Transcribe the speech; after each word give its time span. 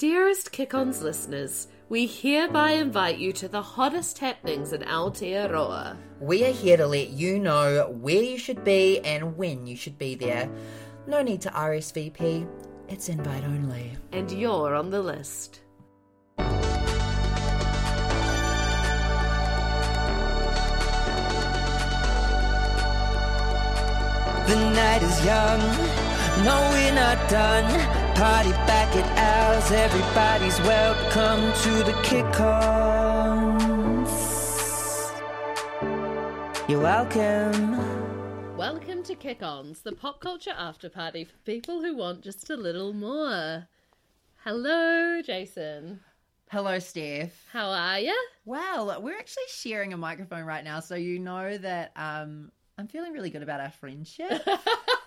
Dearest 0.00 0.50
Kick 0.50 0.72
On's 0.72 1.02
listeners, 1.02 1.68
we 1.90 2.06
hereby 2.06 2.70
invite 2.70 3.18
you 3.18 3.34
to 3.34 3.48
the 3.48 3.60
hottest 3.60 4.16
happenings 4.16 4.72
in 4.72 4.80
Aotearoa. 4.80 5.94
We 6.18 6.42
are 6.46 6.52
here 6.52 6.78
to 6.78 6.86
let 6.86 7.10
you 7.10 7.38
know 7.38 7.94
where 8.00 8.22
you 8.22 8.38
should 8.38 8.64
be 8.64 9.00
and 9.00 9.36
when 9.36 9.66
you 9.66 9.76
should 9.76 9.98
be 9.98 10.14
there. 10.14 10.48
No 11.06 11.20
need 11.20 11.42
to 11.42 11.50
RSVP, 11.50 12.48
it's 12.88 13.10
invite 13.10 13.44
only. 13.44 13.92
And 14.12 14.32
you're 14.32 14.74
on 14.74 14.88
the 14.88 15.02
list. 15.02 15.60
The 16.38 16.46
night 24.56 25.02
is 25.02 25.26
young, 25.26 25.60
no, 26.42 26.70
we're 26.72 26.94
not 26.94 27.28
done. 27.28 27.99
Party 28.14 28.50
back 28.50 28.94
at 28.96 29.18
ours, 29.18 29.70
everybody's 29.72 30.60
welcome 30.60 31.52
to 31.62 31.82
the 31.84 31.92
kick-ons. 32.02 33.30
You're 36.68 36.80
welcome. 36.80 38.56
Welcome 38.56 39.02
to 39.04 39.14
Kick 39.14 39.42
Ons, 39.42 39.80
the 39.80 39.92
pop 39.92 40.20
culture 40.20 40.54
after 40.56 40.88
party 40.88 41.24
for 41.24 41.36
people 41.44 41.80
who 41.80 41.96
want 41.96 42.20
just 42.22 42.50
a 42.50 42.56
little 42.56 42.92
more. 42.92 43.66
Hello, 44.44 45.22
Jason. 45.22 46.00
Hello, 46.50 46.78
Steph. 46.78 47.46
How 47.52 47.70
are 47.70 48.00
you? 48.00 48.16
Well, 48.44 49.00
we're 49.02 49.18
actually 49.18 49.44
sharing 49.48 49.92
a 49.92 49.96
microphone 49.96 50.44
right 50.44 50.62
now, 50.62 50.80
so 50.80 50.94
you 50.94 51.18
know 51.18 51.56
that 51.58 51.92
um, 51.96 52.52
I'm 52.76 52.88
feeling 52.88 53.12
really 53.12 53.30
good 53.30 53.42
about 53.42 53.60
our 53.60 53.70
friendship. 53.70 54.42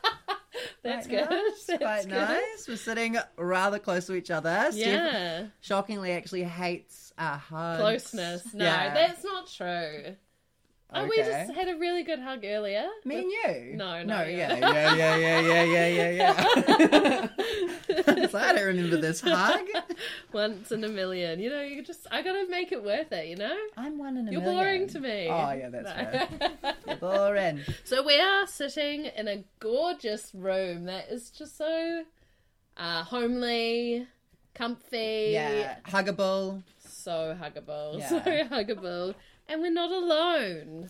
That's 0.83 1.07
good. 1.07 1.27
That's 1.29 1.65
quite 1.65 2.03
good. 2.03 2.09
nice. 2.11 2.67
We're 2.67 2.75
sitting 2.77 3.17
rather 3.37 3.79
close 3.79 4.05
to 4.07 4.15
each 4.15 4.29
other. 4.31 4.67
Steph 4.71 4.75
Yeah. 4.75 5.45
shockingly 5.61 6.11
actually 6.11 6.43
hates 6.43 7.13
our 7.17 7.37
hugs. 7.37 7.79
Closeness. 8.11 8.53
No, 8.53 8.65
Yeah. 8.65 8.93
that's 8.93 9.23
not 9.23 9.47
true. 9.47 10.15
Oh, 10.95 11.07
we 11.07 11.15
just 11.17 11.51
had 11.53 11.67
a 11.69 11.75
really 11.77 12.03
good 12.03 12.19
hug 12.19 12.43
earlier. 12.45 12.85
Me 13.03 13.17
and 13.19 13.31
you? 13.31 13.75
No, 13.75 14.03
no, 14.03 14.23
yeah, 14.23 14.55
yeah, 14.57 14.93
yeah, 14.93 15.15
yeah, 15.15 15.39
yeah, 15.39 15.63
yeah, 15.63 16.09
yeah, 16.09 17.27
yeah. 17.89 18.27
so 18.27 18.37
I 18.37 18.53
don't 18.53 18.65
remember 18.65 18.97
this 18.97 19.21
hug. 19.21 19.65
Once 20.33 20.71
in 20.71 20.83
a 20.83 20.89
million. 20.89 21.39
You 21.39 21.49
know, 21.49 21.61
you 21.61 21.83
just, 21.83 22.05
I 22.11 22.21
gotta 22.21 22.45
make 22.49 22.71
it 22.71 22.83
worth 22.83 23.11
it, 23.11 23.27
you 23.27 23.35
know? 23.35 23.55
I'm 23.77 23.97
one 23.97 24.17
in 24.17 24.27
a 24.27 24.31
You're 24.31 24.41
million. 24.41 24.57
boring 24.63 24.87
to 24.89 24.99
me. 24.99 25.27
Oh 25.29 25.51
yeah, 25.51 25.69
that's 25.69 25.91
fair. 25.91 26.29
You're 26.87 26.95
boring. 26.97 27.61
So 27.83 28.03
we 28.05 28.19
are 28.19 28.45
sitting 28.47 29.05
in 29.05 29.27
a 29.27 29.43
gorgeous 29.59 30.31
room 30.33 30.85
that 30.85 31.09
is 31.09 31.29
just 31.31 31.57
so 31.57 32.03
uh, 32.77 33.03
homely, 33.03 34.07
comfy, 34.53 35.29
Yeah, 35.31 35.75
huggable. 35.87 36.63
so 36.87 37.35
huggable, 37.39 37.99
Yeah. 37.99 38.09
so 38.09 38.19
huggable, 38.19 39.15
and 39.47 39.61
we're 39.61 39.71
not 39.71 39.91
alone. 39.91 40.89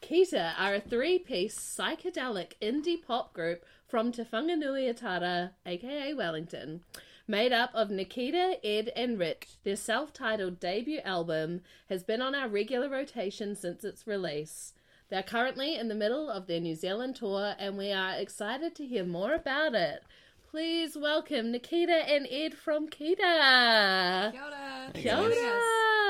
Kita 0.00 0.54
are 0.58 0.74
a 0.74 0.80
three-piece 0.80 1.56
psychedelic 1.56 2.52
indie 2.60 3.00
pop 3.00 3.32
group 3.32 3.64
from 3.86 4.10
Te 4.10 4.24
Whanganui-a-Tara, 4.24 5.52
aka 5.64 6.14
Wellington, 6.14 6.80
made 7.28 7.52
up 7.52 7.70
of 7.74 7.90
Nikita, 7.90 8.56
Ed, 8.64 8.90
and 8.96 9.18
Rich. 9.18 9.48
Their 9.64 9.76
self-titled 9.76 10.58
debut 10.58 11.00
album 11.04 11.60
has 11.88 12.02
been 12.02 12.20
on 12.20 12.34
our 12.34 12.48
regular 12.48 12.88
rotation 12.88 13.54
since 13.54 13.84
its 13.84 14.06
release. 14.06 14.74
They're 15.08 15.22
currently 15.22 15.76
in 15.76 15.88
the 15.88 15.94
middle 15.94 16.30
of 16.30 16.46
their 16.46 16.60
New 16.60 16.74
Zealand 16.74 17.16
tour, 17.16 17.54
and 17.58 17.76
we 17.76 17.92
are 17.92 18.14
excited 18.16 18.74
to 18.76 18.86
hear 18.86 19.04
more 19.04 19.34
about 19.34 19.74
it. 19.74 20.02
Please 20.50 20.96
welcome 20.96 21.52
Nikita 21.52 22.10
and 22.10 22.26
Ed 22.30 22.54
from 22.54 22.88
Kita. 22.88 24.32
Kia 24.94 25.16
ora. 25.16 26.01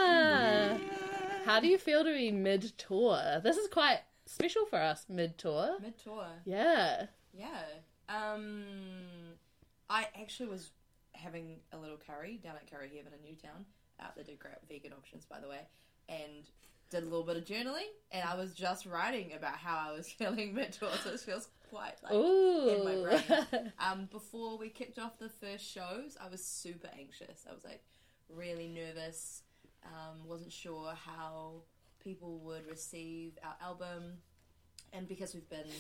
How 1.45 1.61
do 1.61 1.67
you 1.67 1.79
feel 1.79 2.05
to 2.05 2.12
be 2.12 2.31
mid 2.31 2.77
tour? 2.79 3.41
This 3.43 3.57
is 3.57 3.69
quite 3.69 4.01
special 4.27 4.67
for 4.67 4.79
us, 4.79 5.07
mid 5.08 5.39
tour. 5.39 5.77
Mid 5.80 5.98
tour. 5.98 6.27
Yeah. 6.45 7.07
Yeah. 7.33 7.63
Um, 8.08 8.64
I 9.89 10.08
actually 10.20 10.48
was 10.48 10.70
having 11.13 11.61
a 11.73 11.79
little 11.79 11.98
curry 11.98 12.41
down 12.42 12.57
at 12.57 12.70
Curry 12.70 12.91
Heaven 12.97 13.13
in 13.19 13.29
Newtown. 13.29 13.64
Uh, 14.01 14.07
they 14.17 14.23
do 14.23 14.33
great 14.39 14.55
vegan 14.69 14.92
options, 14.92 15.25
by 15.25 15.41
the 15.41 15.48
way. 15.48 15.61
And 16.08 16.48
did 16.91 17.03
a 17.03 17.07
little 17.07 17.25
bit 17.25 17.39
of 17.39 17.45
journaling, 17.45 17.89
and 18.11 18.29
I 18.29 18.36
was 18.36 18.53
just 18.53 18.85
writing 18.85 19.33
about 19.35 19.57
how 19.57 19.89
I 19.89 19.92
was 19.97 20.09
feeling 20.19 20.55
mid 20.55 20.73
tour, 20.73 20.91
so 21.03 21.11
it 21.11 21.20
feels 21.20 21.48
quite 21.70 21.95
like 22.03 22.13
in 22.13 22.85
my 22.85 23.03
brain. 23.03 23.73
Um, 23.79 24.09
before 24.11 24.59
we 24.59 24.69
kicked 24.69 24.98
off 24.98 25.19
the 25.19 25.30
first 25.30 25.64
shows, 25.64 26.17
I 26.23 26.29
was 26.29 26.45
super 26.45 26.89
anxious. 26.98 27.47
I 27.48 27.55
was 27.55 27.64
like 27.64 27.83
really 28.29 28.69
nervous. 28.69 29.42
Um, 29.85 30.27
wasn't 30.27 30.53
sure 30.53 30.93
how 30.95 31.63
people 32.03 32.39
would 32.41 32.67
receive 32.67 33.39
our 33.43 33.57
album, 33.61 34.19
and 34.93 35.09
because 35.09 35.35
we've 35.35 35.48
been 35.48 35.70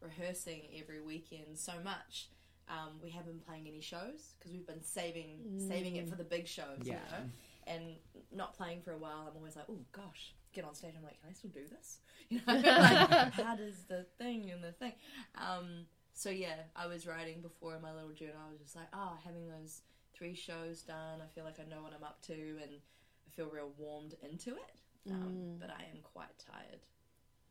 rehearsing 0.00 0.62
every 0.78 1.00
weekend 1.00 1.56
so 1.58 1.72
much, 1.82 2.28
um, 2.68 2.98
we 3.02 3.10
haven't 3.10 3.32
been 3.32 3.40
playing 3.40 3.66
any 3.68 3.80
shows 3.80 4.34
because 4.38 4.52
we've 4.52 4.66
been 4.66 4.82
saving 4.82 5.38
saving 5.58 5.96
it 5.96 6.08
for 6.08 6.16
the 6.16 6.24
big 6.24 6.46
shows. 6.46 6.78
You 6.84 6.92
Yeah. 6.92 6.98
know? 7.10 7.24
and 7.68 7.96
not 8.32 8.56
playing 8.56 8.80
for 8.80 8.92
a 8.92 8.96
while. 8.98 9.26
I'm 9.28 9.36
always 9.36 9.56
like, 9.56 9.64
oh 9.68 9.80
gosh, 9.90 10.34
get 10.52 10.64
on 10.64 10.72
stage. 10.74 10.94
I'm 10.96 11.02
like, 11.02 11.20
can 11.20 11.30
I 11.30 11.32
still 11.32 11.50
do 11.50 11.66
this? 11.68 11.98
You 12.28 12.40
know, 12.46 12.54
like, 12.54 13.32
how 13.32 13.54
does 13.56 13.84
the 13.88 14.04
thing 14.18 14.50
and 14.50 14.62
the 14.62 14.72
thing? 14.72 14.92
Um, 15.36 15.86
so 16.12 16.30
yeah, 16.30 16.56
I 16.76 16.86
was 16.86 17.06
writing 17.08 17.40
before 17.40 17.74
in 17.76 17.82
my 17.82 17.92
little 17.92 18.10
journal. 18.12 18.36
I 18.46 18.50
was 18.52 18.60
just 18.60 18.74
like, 18.76 18.86
oh, 18.92 19.16
having 19.24 19.48
those 19.48 19.82
three 20.14 20.34
shows 20.34 20.82
done, 20.82 21.20
I 21.20 21.26
feel 21.34 21.44
like 21.44 21.58
I 21.60 21.64
know 21.68 21.82
what 21.82 21.92
I'm 21.92 22.02
up 22.04 22.20
to, 22.22 22.32
and 22.34 22.80
feel 23.36 23.48
real 23.50 23.70
warmed 23.78 24.14
into 24.22 24.50
it. 24.50 24.72
Um, 25.10 25.56
mm. 25.56 25.60
But 25.60 25.70
I 25.70 25.82
am 25.94 26.00
quite 26.02 26.36
tired. 26.38 26.80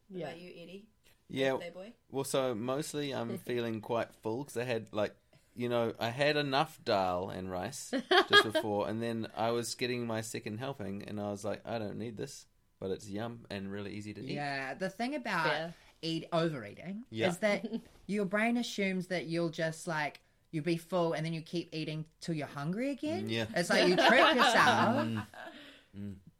What 0.10 0.20
Yeah. 0.20 0.26
about 0.28 0.40
you, 0.42 0.52
Eddie? 0.62 0.88
Yeah, 1.30 1.54
Birthday 1.54 1.70
boy. 1.72 1.94
well, 2.12 2.24
so 2.24 2.54
mostly 2.54 3.12
I'm 3.14 3.38
feeling 3.46 3.82
quite 3.82 4.14
full 4.22 4.44
because 4.44 4.58
I 4.58 4.64
had 4.64 4.88
like, 4.92 5.16
you 5.56 5.70
know, 5.70 5.94
I 6.00 6.10
had 6.10 6.36
enough 6.38 6.80
dal 6.84 7.30
and 7.30 7.50
rice 7.50 7.92
just 8.30 8.44
before, 8.54 8.88
and 8.90 9.02
then 9.02 9.28
I 9.36 9.52
was 9.52 9.74
getting 9.76 10.06
my 10.06 10.22
second 10.22 10.58
helping, 10.60 11.04
and 11.08 11.20
I 11.20 11.32
was 11.32 11.46
like, 11.46 11.62
I 11.66 11.80
don't 11.80 11.98
need 11.98 12.18
this, 12.18 12.46
but 12.80 12.92
it's 12.92 13.08
yum 13.10 13.46
and 13.50 13.72
really 13.72 13.94
easy 13.94 14.14
to 14.14 14.22
eat. 14.22 14.32
Yeah, 14.34 14.74
the 14.74 14.90
thing 14.90 15.16
about 15.16 15.48
Fair. 15.48 15.74
eat 16.02 16.28
overeating 16.34 17.06
Yeah. 17.10 17.30
is 17.30 17.38
that 17.40 17.66
your 18.06 18.26
brain 18.26 18.58
assumes 18.58 19.08
that 19.08 19.26
you'll 19.28 19.50
just 19.50 19.88
like 19.88 20.20
you'll 20.52 20.64
be 20.64 20.78
full 20.78 21.14
and 21.14 21.26
then 21.26 21.34
you 21.34 21.42
keep 21.42 21.74
eating 21.74 22.06
till 22.22 22.34
you're 22.36 22.48
hungry 22.48 22.92
again. 22.92 23.26
Mm, 23.28 23.32
yeah. 23.32 23.46
It's 23.56 23.70
like 23.70 23.88
you 23.90 23.96
trick 23.96 24.36
yourself. 24.36 24.96
Mm. 25.06 25.26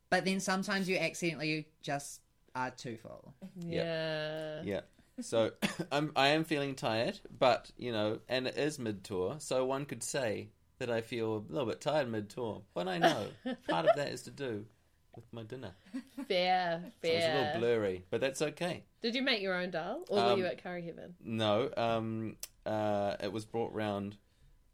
But 0.10 0.26
then 0.26 0.40
sometimes 0.40 0.88
you 0.88 0.98
accidentally 0.98 1.68
just 1.82 2.22
are 2.54 2.72
too 2.72 2.98
full. 2.98 3.34
Yeah. 3.60 4.62
Yeah. 4.64 4.82
So 5.22 5.52
I'm 5.92 6.12
I 6.16 6.30
am 6.30 6.44
feeling 6.44 6.76
tired, 6.76 7.20
but 7.38 7.72
you 7.78 7.92
know, 7.92 8.20
and 8.30 8.48
it 8.48 8.58
is 8.58 8.80
mid 8.80 9.04
tour, 9.04 9.36
so 9.40 9.66
one 9.66 9.86
could 9.86 10.04
say 10.04 10.50
that 10.80 10.90
I 10.90 11.02
feel 11.02 11.46
a 11.50 11.52
little 11.52 11.68
bit 11.68 11.82
tired 11.82 12.10
mid 12.10 12.30
tour, 12.30 12.62
but 12.74 12.88
I 12.88 12.98
know 12.98 13.28
part 13.70 13.88
of 13.88 13.96
that 13.96 14.10
is 14.10 14.24
to 14.24 14.32
do 14.32 14.66
with 15.16 15.26
my 15.32 15.44
dinner. 15.44 15.72
Fair. 16.28 16.84
Fair. 17.02 17.12
So 17.12 17.18
it's 17.18 17.26
a 17.26 17.34
little 17.38 17.60
blurry, 17.62 18.04
but 18.10 18.20
that's 18.20 18.42
okay. 18.42 18.84
Did 19.02 19.16
you 19.16 19.22
make 19.22 19.42
your 19.42 19.54
own 19.56 19.72
dal, 19.72 20.04
or 20.10 20.18
were 20.18 20.32
Um, 20.34 20.40
you 20.40 20.46
at 20.46 20.62
Curry 20.62 20.82
Heaven? 20.84 21.16
No, 21.24 21.70
um, 21.78 22.36
uh, 22.66 23.16
it 23.24 23.32
was 23.32 23.46
brought 23.46 23.74
round. 23.74 24.18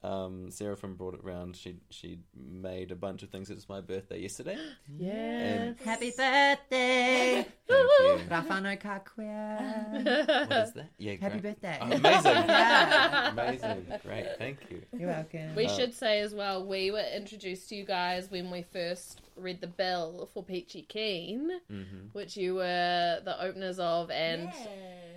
Um, 0.04 0.50
Sarah 0.50 0.76
from 0.76 0.96
brought 0.96 1.14
it 1.14 1.24
round. 1.24 1.56
She 1.56 1.76
she 1.92 2.18
made 2.36 2.92
a 2.92 2.96
bunch 2.96 3.22
of 3.22 3.30
things. 3.30 3.52
It 3.52 3.56
was 3.56 3.70
my 3.70 3.82
birthday 3.82 4.20
yesterday. 4.20 4.58
Yeah. 4.98 5.12
and- 5.14 5.80
Happy 5.80 6.10
birthday! 6.10 7.46
Thank 7.46 7.48
you. 7.70 8.20
Rafano 8.30 8.80
Kakwe. 8.82 10.48
What 10.50 10.68
is 10.68 10.74
that? 10.74 10.90
Yeah, 10.98 11.14
Happy 11.22 11.40
great. 11.40 11.62
birthday. 11.62 11.78
Oh, 11.82 11.86
amazing, 11.86 12.32
Yeah. 12.48 13.32
amazing, 13.32 13.86
great. 14.06 14.26
Thank 14.40 14.58
you. 14.72 14.82
You're 14.98 15.10
welcome. 15.10 15.56
We 15.56 15.68
should 15.68 15.94
say 15.94 16.22
as 16.22 16.34
well, 16.34 16.66
we 16.66 16.90
were 16.92 17.06
introduced 17.16 17.70
to 17.70 17.76
you 17.76 17.86
guys 17.86 18.32
when 18.32 18.50
we 18.50 18.64
first 18.64 19.22
read 19.38 19.62
the 19.62 19.68
bill 19.68 20.30
for 20.34 20.44
Peachy 20.44 20.82
Keen, 20.82 21.50
Mm-hmm. 21.72 22.08
which 22.14 22.36
you 22.38 22.56
were 22.56 23.20
the 23.24 23.40
openers 23.40 23.78
of, 23.80 24.10
and 24.10 24.50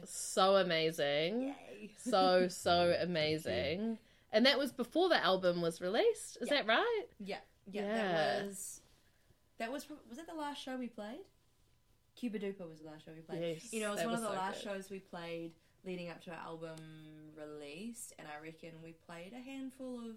so 0.05 0.57
amazing. 0.57 1.55
So, 1.99 2.49
so 2.49 2.95
amazing. 3.01 3.97
And 4.35 4.45
that 4.47 4.59
was 4.59 4.73
before 4.73 5.09
the 5.09 5.23
album 5.25 5.63
was 5.63 5.81
released, 5.81 6.39
is 6.41 6.49
that 6.51 6.67
right? 6.67 7.05
Yeah, 7.19 7.37
yeah, 7.71 7.83
Yeah. 7.83 7.95
That 7.95 8.47
was 8.47 8.81
that 9.59 9.73
was 9.73 9.87
was 10.09 10.19
that 10.19 10.27
the 10.27 10.35
last 10.35 10.61
show 10.63 10.77
we 10.77 10.89
played? 10.89 11.21
CubaDupa 12.21 12.69
was 12.69 12.81
the 12.81 12.87
last 12.87 13.05
show 13.05 13.13
we 13.15 13.23
played. 13.23 13.59
Yes, 13.63 13.73
you 13.73 13.81
know, 13.81 13.93
it 13.93 13.97
was 13.97 14.03
one 14.05 14.11
was 14.13 14.21
of 14.23 14.27
the 14.27 14.29
so 14.35 14.35
last 14.35 14.65
good. 14.65 14.71
shows 14.71 14.91
we 14.91 14.99
played 14.99 15.53
leading 15.87 16.11
up 16.11 16.21
to 16.25 16.31
our 16.31 16.37
album 16.39 16.77
release, 17.37 18.13
and 18.19 18.27
I 18.29 18.43
reckon 18.45 18.71
we 18.83 18.93
played 19.07 19.33
a 19.33 19.41
handful 19.41 19.99
of 20.01 20.17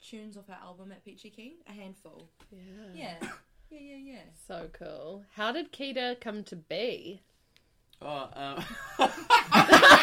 tunes 0.00 0.36
off 0.36 0.44
our 0.50 0.58
album 0.62 0.92
at 0.92 1.04
Peachy 1.04 1.30
Keen. 1.30 1.54
A 1.68 1.72
handful. 1.72 2.28
Yeah. 2.50 2.58
Yeah, 2.94 3.28
yeah, 3.70 3.78
yeah, 3.78 3.96
yeah. 3.96 4.20
So 4.46 4.68
cool. 4.72 5.24
How 5.34 5.52
did 5.52 5.72
Kita 5.72 6.20
come 6.20 6.42
to 6.44 6.56
be? 6.56 7.22
Oh, 8.02 8.28
um, 8.34 8.64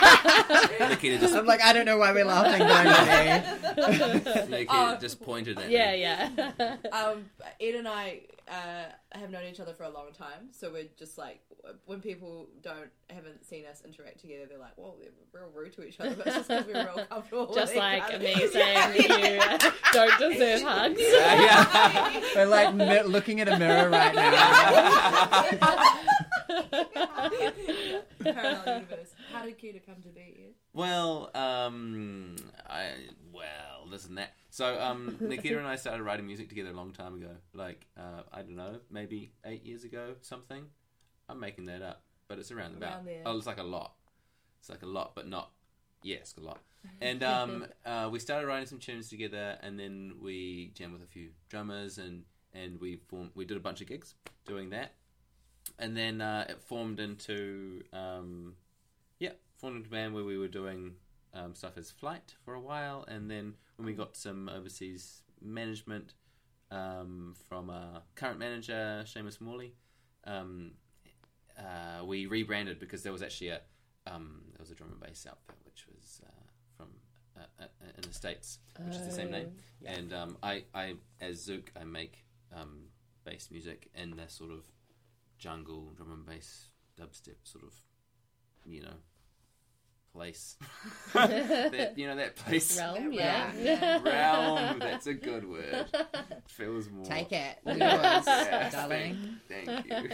Nikita 0.89 1.19
just 1.19 1.35
I'm 1.35 1.45
like, 1.45 1.61
I 1.61 1.73
don't 1.73 1.85
know 1.85 1.97
why 1.97 2.11
we're 2.11 2.25
laughing, 2.25 2.59
but 2.59 2.71
I'm 2.71 4.27
ready. 4.27 4.49
Nikita 4.49 4.97
just 5.01 5.21
pointed 5.21 5.59
at 5.59 5.69
yeah, 5.69 5.91
me. 5.91 6.01
yeah. 6.01 6.77
um, 6.91 7.25
Ed 7.59 7.75
and 7.75 7.87
I 7.87 8.21
uh, 8.47 8.85
have 9.17 9.29
known 9.29 9.45
each 9.45 9.59
other 9.59 9.73
for 9.73 9.83
a 9.83 9.89
long 9.89 10.11
time, 10.17 10.49
so 10.51 10.71
we're 10.71 10.87
just 10.97 11.17
like 11.17 11.41
when 11.85 12.01
people 12.01 12.47
don't 12.61 12.89
haven't 13.09 13.45
seen 13.45 13.65
us 13.65 13.81
interact 13.85 14.19
together, 14.19 14.45
they're 14.49 14.57
like, 14.57 14.75
"Whoa, 14.77 14.95
they're 14.99 15.11
real 15.31 15.51
rude 15.53 15.73
to 15.73 15.83
each 15.83 15.99
other," 15.99 16.15
but 16.15 16.27
it's 16.27 16.35
just 16.35 16.49
because 16.49 16.65
we're 16.65 16.85
real 16.85 17.05
comfortable. 17.09 17.53
Just 17.53 17.75
like 17.75 18.03
other. 18.03 18.19
me 18.19 18.47
saying 18.47 18.95
you 18.95 19.39
don't 19.93 20.19
deserve 20.19 20.61
hugs. 20.63 20.99
Yeah. 20.99 22.21
We're 22.35 22.45
like 22.47 22.73
mi- 22.73 23.03
looking 23.03 23.41
at 23.41 23.47
a 23.47 23.57
mirror 23.57 23.89
right 23.89 24.15
now. 24.15 25.47
Parallel 28.19 28.63
universe. 28.81 29.13
How 29.31 29.45
did 29.45 29.59
Kita 29.59 29.85
come 29.85 30.01
to 30.03 30.09
be? 30.09 30.21
Ed? 30.21 30.53
Well, 30.73 31.31
um, 31.35 32.35
I 32.69 32.91
well, 33.31 33.87
listen 33.87 34.15
that. 34.15 34.33
So, 34.49 34.79
um, 34.79 35.17
Nikita 35.21 35.57
and 35.57 35.67
I 35.67 35.75
started 35.75 36.03
writing 36.03 36.27
music 36.27 36.49
together 36.49 36.69
a 36.69 36.73
long 36.73 36.91
time 36.91 37.15
ago. 37.15 37.31
Like, 37.53 37.87
uh, 37.97 38.23
I 38.31 38.41
don't 38.41 38.55
know, 38.55 38.79
maybe 38.89 39.31
eight 39.45 39.65
years 39.65 39.83
ago, 39.83 40.15
something. 40.21 40.65
I'm 41.29 41.39
making 41.39 41.65
that 41.65 41.81
up, 41.81 42.03
but 42.27 42.39
it's 42.39 42.51
around 42.51 42.75
about. 42.75 43.05
There. 43.05 43.21
Oh, 43.25 43.37
it's 43.37 43.47
like 43.47 43.59
a 43.59 43.63
lot. 43.63 43.93
It's 44.59 44.69
like 44.69 44.83
a 44.83 44.87
lot, 44.87 45.15
but 45.15 45.27
not. 45.27 45.51
Yes, 46.03 46.35
a 46.37 46.41
lot. 46.41 46.59
And 46.99 47.23
um, 47.23 47.65
uh, 47.85 48.09
we 48.11 48.19
started 48.19 48.47
writing 48.47 48.67
some 48.67 48.79
tunes 48.79 49.09
together, 49.09 49.57
and 49.61 49.79
then 49.79 50.13
we 50.21 50.71
jammed 50.75 50.93
with 50.93 51.03
a 51.03 51.07
few 51.07 51.29
drummers, 51.49 51.97
and 51.97 52.23
and 52.53 52.79
we 52.79 52.97
formed. 53.07 53.31
We 53.35 53.45
did 53.45 53.57
a 53.57 53.61
bunch 53.61 53.81
of 53.81 53.87
gigs 53.87 54.15
doing 54.45 54.71
that, 54.71 54.93
and 55.79 55.95
then 55.97 56.21
uh, 56.21 56.45
it 56.49 56.61
formed 56.61 56.99
into 56.99 57.83
um, 57.93 58.53
yeah, 59.19 59.31
formed 59.57 59.77
into 59.77 59.89
a 59.89 59.91
band 59.91 60.13
where 60.13 60.23
we 60.23 60.37
were 60.37 60.47
doing 60.47 60.93
um, 61.33 61.55
stuff 61.55 61.77
as 61.77 61.91
Flight 61.91 62.35
for 62.43 62.53
a 62.53 62.59
while, 62.59 63.05
and 63.07 63.29
then 63.29 63.55
when 63.77 63.85
we 63.85 63.93
got 63.93 64.15
some 64.15 64.49
overseas 64.49 65.23
management 65.41 66.13
um, 66.69 67.35
from 67.49 67.69
our 67.69 68.01
current 68.15 68.39
manager 68.39 69.03
Seamus 69.05 69.41
Morley, 69.41 69.73
um, 70.25 70.71
uh, 71.57 72.05
we 72.05 72.25
rebranded 72.25 72.79
because 72.79 73.03
there 73.03 73.11
was 73.11 73.21
actually 73.21 73.49
a 73.49 73.61
um, 74.07 74.41
there 74.53 74.61
was 74.61 74.71
a 74.71 74.75
drum 74.75 74.91
and 74.91 74.99
bass 74.99 75.27
outfit 75.29 75.55
which 75.65 75.85
was 75.87 76.21
uh, 76.25 76.31
from 76.77 76.87
uh, 77.37 77.63
uh, 77.63 77.65
in 77.97 78.01
the 78.07 78.13
states, 78.13 78.59
which 78.79 78.95
is 78.95 79.05
the 79.05 79.11
same 79.11 79.31
name, 79.31 79.51
and 79.85 80.13
um, 80.13 80.37
I, 80.41 80.63
I 80.73 80.95
as 81.19 81.41
Zook 81.41 81.71
I 81.79 81.83
make 81.83 82.25
um, 82.55 82.85
bass 83.25 83.49
music 83.51 83.89
in 83.95 84.11
the 84.11 84.27
sort 84.27 84.51
of 84.51 84.63
jungle 85.41 85.91
drum 85.97 86.11
and 86.11 86.25
bass 86.25 86.69
dubstep 86.99 87.35
sort 87.43 87.63
of 87.63 87.73
you 88.65 88.79
know 88.81 88.93
place 90.13 90.57
that 91.13 91.93
you 91.97 92.05
know 92.05 92.15
that 92.17 92.35
place 92.35 92.77
Realm, 92.77 93.11
Yeah. 93.13 93.51
yeah. 93.57 94.01
realm 94.05 94.77
that's 94.79 95.07
a 95.07 95.13
good 95.13 95.49
word 95.49 95.85
feels 96.47 96.89
more 96.89 97.05
Take 97.05 97.31
it, 97.31 97.57
Yeah, 97.65 98.15
yours, 98.17 98.25
thank- 98.25 98.71
darling. 98.73 99.37
thank, 99.47 99.85
you 99.87 100.09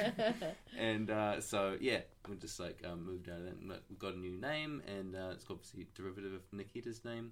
and 0.77 1.09
uh, 1.11 1.41
so 1.41 1.75
yeah 1.81 2.01
we 2.29 2.35
just 2.37 2.59
like 2.59 2.83
um, 2.89 3.05
moved 3.05 3.27
out 3.27 3.39
of 3.39 3.45
that 3.45 3.55
and 3.59 3.69
like, 3.69 3.81
got 3.97 4.13
a 4.13 4.19
new 4.19 4.37
name 4.39 4.81
and 4.87 5.15
uh, 5.15 5.31
it's 5.33 5.45
obviously 5.49 5.87
derivative 5.95 6.31
of 6.33 6.41
Nikita's 6.53 7.03
name 7.03 7.31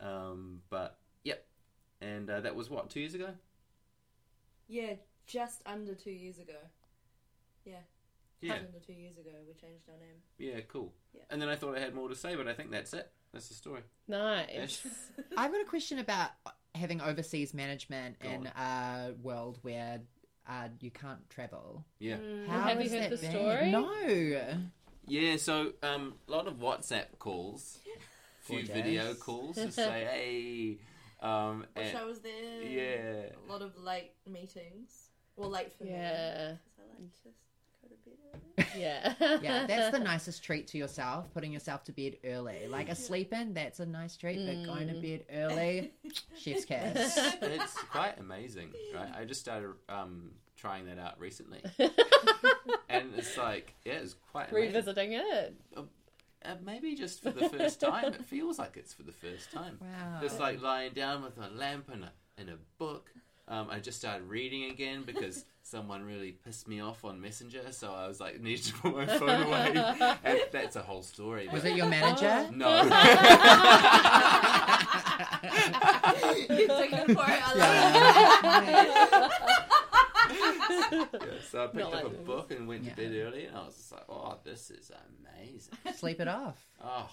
um, 0.00 0.60
but 0.70 0.96
yep 1.24 1.44
and 2.00 2.30
uh, 2.30 2.40
that 2.40 2.54
was 2.54 2.70
what 2.70 2.88
two 2.90 3.00
years 3.00 3.14
ago 3.14 3.30
Yeah, 4.68 4.94
just 5.26 5.62
under 5.66 5.94
two 5.94 6.10
years 6.12 6.38
ago. 6.38 6.56
Yeah, 7.64 7.74
yeah 8.40 8.54
just 8.54 8.66
under 8.66 8.78
two 8.80 8.92
years 8.92 9.16
ago, 9.18 9.30
we 9.46 9.54
changed 9.54 9.84
our 9.88 9.98
name. 9.98 10.18
yeah 10.38 10.60
cool 10.68 10.92
Yeah. 11.14 11.22
and 11.30 11.40
then 11.40 11.48
I 11.48 11.56
thought 11.56 11.76
I 11.76 11.80
had 11.80 11.94
more 11.94 12.08
to 12.08 12.14
say 12.16 12.34
but 12.36 12.46
I 12.48 12.54
think 12.54 12.70
that's 12.70 12.92
it 12.94 13.10
that's 13.32 13.48
the 13.48 13.54
story 13.54 13.80
Nice. 14.08 14.86
I've 15.36 15.50
got 15.52 15.60
a 15.60 15.64
question 15.64 15.98
about 15.98 16.30
having 16.74 17.00
overseas 17.00 17.54
management 17.54 18.18
Go 18.20 18.28
in 18.28 18.46
a 18.46 19.12
world 19.22 19.58
where 19.62 20.00
uh, 20.48 20.68
you 20.80 20.90
can't 20.90 21.28
travel. 21.30 21.84
yeah 21.98 22.16
How 22.48 22.60
Have 22.68 22.82
you 22.82 22.90
heard 22.90 23.04
that 23.04 23.10
the 23.10 23.16
been? 23.16 23.30
story? 23.30 23.70
No. 23.70 24.60
Yeah, 25.06 25.36
so 25.36 25.72
um, 25.82 26.14
a 26.28 26.30
lot 26.32 26.46
of 26.46 26.54
WhatsApp 26.54 27.18
calls, 27.18 27.78
few 28.40 28.56
Gorgeous. 28.58 28.74
video 28.74 29.14
calls 29.14 29.56
to 29.56 29.70
say, 29.70 30.06
"Hey," 30.10 31.26
um, 31.26 31.66
Wish 31.76 31.88
and- 31.88 31.98
I 31.98 32.04
was 32.04 32.20
there. 32.20 32.62
yeah, 32.62 33.26
A 33.46 33.52
lot 33.52 33.60
of 33.62 33.76
late 33.78 34.12
meetings. 34.30 35.08
Well, 35.36 35.50
late 35.50 35.72
for 35.76 35.84
me. 35.84 35.90
Yeah. 35.90 36.54
'Cause 37.88 38.12
I 38.12 38.36
like 38.36 38.42
to 38.42 38.50
go 38.60 38.64
to 38.64 38.66
bed 38.66 38.74
early. 38.74 38.80
Yeah. 38.80 39.40
Yeah, 39.42 39.66
that's 39.66 39.90
the 39.96 40.02
nicest 40.12 40.42
treat 40.44 40.66
to 40.68 40.78
yourself, 40.78 41.32
putting 41.32 41.52
yourself 41.52 41.84
to 41.84 41.92
bed 41.92 42.16
early. 42.24 42.66
Like 42.68 42.88
a 42.88 42.94
sleep 42.94 43.32
in, 43.32 43.54
that's 43.54 43.80
a 43.80 43.86
nice 43.86 44.16
treat, 44.16 44.44
but 44.46 44.64
going 44.64 44.88
to 44.88 44.94
bed 44.94 45.24
early, 45.32 45.92
chef's 46.38 46.64
kiss. 46.70 47.16
it's 47.42 47.74
quite 47.90 48.18
amazing, 48.18 48.72
right? 48.94 49.10
I 49.16 49.24
just 49.24 49.40
started 49.40 49.72
um, 49.88 50.32
trying 50.56 50.86
that 50.86 50.98
out 50.98 51.18
recently, 51.18 51.62
and 52.88 53.12
it's 53.16 53.36
like, 53.36 53.74
yeah, 53.84 53.94
it's 53.94 54.14
quite 54.32 54.50
amazing. 54.50 54.74
Revisiting 54.74 55.12
it. 55.12 55.54
Uh, 55.76 56.56
maybe 56.62 56.94
just 56.94 57.22
for 57.22 57.30
the 57.30 57.48
first 57.48 57.80
time, 57.80 58.12
it 58.12 58.22
feels 58.24 58.58
like 58.58 58.76
it's 58.76 58.92
for 58.92 59.02
the 59.02 59.12
first 59.12 59.50
time. 59.50 59.78
Wow. 59.80 60.20
Just 60.20 60.38
like 60.38 60.60
lying 60.60 60.92
down 60.92 61.22
with 61.22 61.38
a 61.38 61.48
lamp 61.48 61.88
and 61.90 62.04
a 62.04 62.12
and 62.36 62.50
a 62.50 62.56
book. 62.78 63.10
Um, 63.48 63.68
I 63.70 63.78
just 63.78 63.98
started 63.98 64.28
reading 64.28 64.70
again 64.70 65.04
because 65.06 65.44
someone 65.66 66.04
really 66.04 66.32
pissed 66.32 66.68
me 66.68 66.80
off 66.80 67.04
on 67.06 67.20
Messenger, 67.20 67.72
so 67.72 67.90
I 67.92 68.06
was 68.06 68.20
like, 68.20 68.38
needed 68.40 68.64
to 68.66 68.72
put 68.74 68.94
my 68.96 69.06
phone 69.06 69.42
away. 69.46 69.72
And 70.24 70.38
that's 70.52 70.76
a 70.76 70.82
whole 70.82 71.02
story. 71.02 71.48
Was 71.48 71.62
but- 71.62 71.70
it 71.72 71.76
your 71.76 71.86
manager? 71.88 72.48
No. 72.56 72.82
you 76.54 76.66
took 76.68 76.92
it 76.92 77.06
for 77.06 77.24
it. 77.26 77.42
I 77.46 77.52
love 77.56 79.30
Yeah, 80.92 81.40
so 81.50 81.64
I 81.64 81.66
picked 81.66 81.74
Not 81.76 81.86
up 81.88 81.92
like 81.94 82.04
a 82.04 82.08
this. 82.10 82.26
book 82.26 82.50
and 82.52 82.68
went 82.68 82.84
Yeah. 82.84 82.90
to 82.94 82.96
bed 82.96 83.12
early, 83.14 83.44
and 83.46 83.56
I 83.56 83.64
was 83.64 83.74
just 83.76 83.92
like, 83.92 84.04
"Oh, 84.08 84.36
this 84.44 84.70
is 84.70 84.90
amazing." 84.90 85.74
Sleep 85.94 86.20
it 86.20 86.28
off. 86.28 86.66
Oh, 86.82 87.08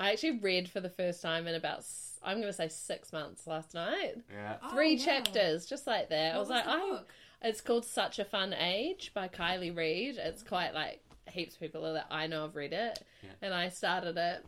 I 0.00 0.12
actually 0.12 0.38
read 0.38 0.68
for 0.68 0.80
the 0.80 0.88
first 0.90 1.22
time 1.22 1.46
in 1.46 1.54
about, 1.54 1.84
I'm 2.22 2.36
going 2.38 2.48
to 2.48 2.52
say 2.52 2.68
six 2.68 3.12
months 3.12 3.46
last 3.46 3.74
night. 3.74 4.14
yeah. 4.32 4.56
Oh, 4.62 4.70
Three 4.72 4.96
wow. 4.96 5.04
chapters, 5.04 5.66
just 5.66 5.86
like 5.86 6.08
that. 6.10 6.32
I 6.34 6.36
What 6.36 6.40
was 6.40 6.48
like, 6.50 6.64
the 6.64 6.70
oh, 6.72 6.90
book? 6.96 7.08
It's 7.42 7.60
called 7.60 7.84
Such 7.84 8.18
a 8.18 8.24
Fun 8.24 8.52
Age 8.52 9.12
by 9.14 9.28
Kiley 9.28 9.74
Reid. 9.76 10.16
It's 10.18 10.42
quite 10.42 10.74
like 10.74 11.00
heaps 11.30 11.54
of 11.54 11.60
people 11.60 11.92
that 11.92 12.06
I 12.10 12.26
know 12.26 12.42
have 12.42 12.56
read 12.56 12.72
it. 12.72 12.98
Yeah. 13.22 13.30
And 13.42 13.54
I 13.54 13.68
started 13.68 14.16
it, 14.16 14.44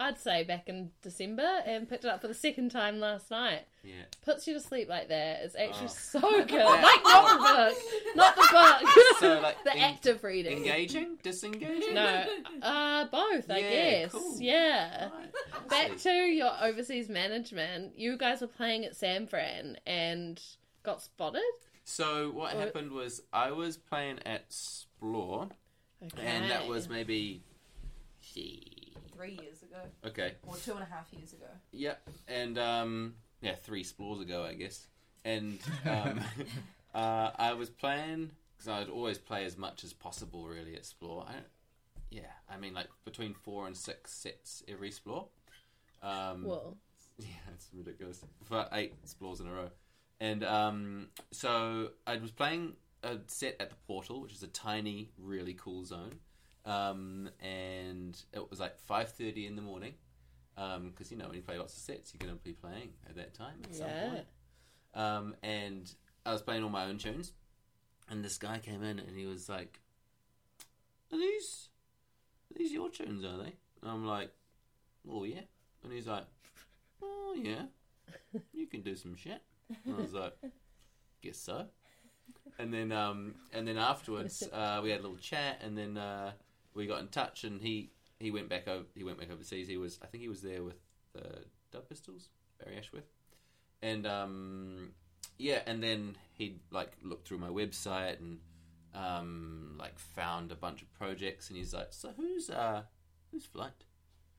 I'd 0.00 0.18
say 0.18 0.44
back 0.44 0.68
in 0.68 0.90
December 1.02 1.62
and 1.66 1.88
picked 1.88 2.04
it 2.04 2.08
up 2.10 2.20
for 2.20 2.28
the 2.28 2.34
second 2.34 2.70
time 2.70 3.00
last 3.00 3.32
night. 3.32 3.62
Yeah. 3.82 3.94
Puts 4.24 4.46
you 4.46 4.54
to 4.54 4.60
sleep 4.60 4.88
like 4.88 5.08
that. 5.08 5.40
It's 5.42 5.56
actually 5.56 5.86
Oh. 5.86 5.88
so 5.88 6.20
good. 6.44 6.64
like, 6.64 7.02
not 7.02 7.32
the 7.32 7.42
book. 7.74 8.14
Not 8.14 8.36
the 8.36 8.48
book. 8.52 8.94
So, 9.18 9.40
like, 9.40 9.64
the 9.64 9.72
en- 9.74 9.94
act 9.94 10.06
of 10.06 10.22
reading. 10.22 10.58
Engaging, 10.58 11.18
disengaging. 11.24 11.92
No, 11.94 12.24
uh, 12.62 13.06
both, 13.06 13.50
I 13.50 13.60
guess. 13.62 14.12
cool. 14.12 14.36
Yeah. 14.38 15.08
Right, 15.08 15.68
Back 15.68 15.98
to 16.02 16.10
your 16.12 16.52
overseas 16.62 17.08
management. 17.08 17.98
You 17.98 18.16
guys 18.16 18.40
were 18.42 18.46
playing 18.46 18.84
at 18.84 18.94
San 18.94 19.26
Fran 19.26 19.76
and 19.88 20.40
got 20.84 21.02
spotted. 21.02 21.42
So 21.88 22.30
what 22.32 22.54
Or- 22.54 22.60
happened 22.60 22.92
was 22.92 23.22
I 23.32 23.50
was 23.50 23.78
playing 23.78 24.18
at 24.26 24.52
Splore, 24.52 25.48
Okay. 26.02 26.26
and 26.26 26.50
that 26.50 26.68
was 26.68 26.86
maybe. 26.86 27.42
Gee, 28.20 28.92
Three 29.14 29.32
years 29.40 29.62
ago, 29.62 29.80
Okay. 30.04 30.36
or 30.46 30.54
two 30.56 30.72
and 30.74 30.82
a 30.82 30.84
half 30.84 31.10
years 31.14 31.32
ago. 31.32 31.48
Yeah, 31.72 31.96
and 32.28 32.58
um, 32.58 33.16
yeah, 33.40 33.54
three 33.54 33.82
splores 33.84 34.20
ago, 34.20 34.44
I 34.44 34.52
guess. 34.52 34.86
And 35.24 35.58
um, 35.86 36.20
uh, 36.94 37.30
I 37.34 37.54
was 37.54 37.70
playing 37.70 38.32
because 38.52 38.68
I'd 38.68 38.90
always 38.90 39.16
play 39.16 39.46
as 39.46 39.56
much 39.56 39.82
as 39.82 39.94
possible, 39.94 40.46
really, 40.46 40.76
at 40.76 40.84
Splore. 40.84 41.24
I, 41.26 41.36
yeah, 42.10 42.30
I 42.50 42.58
mean, 42.58 42.74
like 42.74 42.88
between 43.06 43.32
four 43.32 43.66
and 43.66 43.74
six 43.74 44.12
sets 44.12 44.62
every 44.68 44.90
Splore. 44.90 45.26
Um, 46.02 46.44
Well, 46.44 46.76
yeah, 47.18 47.28
it's 47.54 47.70
ridiculous. 47.72 48.22
For 48.44 48.68
eight 48.72 48.94
splores 49.08 49.40
in 49.40 49.46
a 49.48 49.52
row. 49.54 49.70
And 50.20 50.44
um, 50.44 51.08
so 51.30 51.90
I 52.06 52.16
was 52.16 52.30
playing 52.30 52.74
a 53.02 53.18
set 53.28 53.56
at 53.60 53.70
the 53.70 53.76
Portal, 53.86 54.20
which 54.20 54.32
is 54.32 54.42
a 54.42 54.48
tiny, 54.48 55.10
really 55.18 55.54
cool 55.54 55.84
zone. 55.84 56.16
Um, 56.64 57.30
and 57.40 58.20
it 58.32 58.50
was 58.50 58.58
like 58.60 58.74
5.30 58.88 59.46
in 59.46 59.56
the 59.56 59.62
morning. 59.62 59.94
Because, 60.56 61.12
you 61.12 61.16
know, 61.16 61.26
when 61.26 61.36
you 61.36 61.42
play 61.42 61.56
lots 61.56 61.74
of 61.76 61.82
sets, 61.82 62.12
you're 62.12 62.26
going 62.26 62.36
to 62.36 62.44
be 62.44 62.52
playing 62.52 62.90
at 63.08 63.14
that 63.16 63.32
time 63.34 63.60
at 63.64 63.74
some 63.76 63.86
point. 64.10 64.26
Um, 64.94 65.36
and 65.42 65.92
I 66.26 66.32
was 66.32 66.42
playing 66.42 66.64
all 66.64 66.70
my 66.70 66.86
own 66.86 66.98
tunes. 66.98 67.32
And 68.10 68.24
this 68.24 68.38
guy 68.38 68.58
came 68.58 68.82
in 68.82 68.98
and 68.98 69.16
he 69.16 69.26
was 69.26 69.48
like, 69.48 69.78
Are 71.12 71.18
these, 71.18 71.68
are 72.50 72.58
these 72.58 72.72
your 72.72 72.90
tunes, 72.90 73.24
are 73.24 73.36
they? 73.36 73.52
And 73.82 73.90
I'm 73.90 74.04
like, 74.04 74.30
Oh, 75.08 75.22
yeah. 75.24 75.42
And 75.84 75.92
he's 75.92 76.06
like, 76.08 76.24
Oh, 77.02 77.36
yeah. 77.40 77.66
You 78.52 78.66
can 78.66 78.80
do 78.80 78.96
some 78.96 79.14
shit. 79.14 79.42
And 79.84 79.94
I 79.96 80.00
was 80.00 80.14
like, 80.14 80.34
Guess 81.22 81.38
so. 81.38 81.66
And 82.58 82.72
then, 82.72 82.92
um, 82.92 83.34
and 83.52 83.66
then 83.66 83.78
afterwards, 83.78 84.42
uh, 84.52 84.80
we 84.82 84.90
had 84.90 85.00
a 85.00 85.02
little 85.02 85.16
chat, 85.18 85.60
and 85.64 85.76
then 85.76 85.96
uh, 85.96 86.32
we 86.74 86.86
got 86.86 87.00
in 87.00 87.08
touch, 87.08 87.44
and 87.44 87.60
he 87.60 87.90
he 88.18 88.30
went 88.30 88.48
back 88.48 88.66
over. 88.66 88.84
He 88.94 89.04
went 89.04 89.18
back 89.18 89.30
overseas. 89.30 89.68
He 89.68 89.76
was, 89.76 89.98
I 90.02 90.06
think, 90.06 90.22
he 90.22 90.28
was 90.28 90.42
there 90.42 90.62
with 90.62 90.80
the 91.12 91.44
Dub 91.72 91.88
Pistols, 91.88 92.30
Barry 92.62 92.76
Ashworth, 92.76 93.08
and 93.82 94.06
um, 94.06 94.90
yeah, 95.38 95.60
and 95.66 95.82
then 95.82 96.16
he 96.34 96.56
like 96.70 96.92
looked 97.02 97.28
through 97.28 97.38
my 97.38 97.48
website 97.48 98.18
and 98.18 98.38
um, 98.94 99.76
like 99.78 99.98
found 99.98 100.50
a 100.50 100.56
bunch 100.56 100.82
of 100.82 100.92
projects, 100.94 101.48
and 101.48 101.56
he's 101.56 101.74
like, 101.74 101.88
"So 101.90 102.10
who's 102.16 102.50
uh, 102.50 102.82
who's 103.30 103.44
Flight?" 103.44 103.84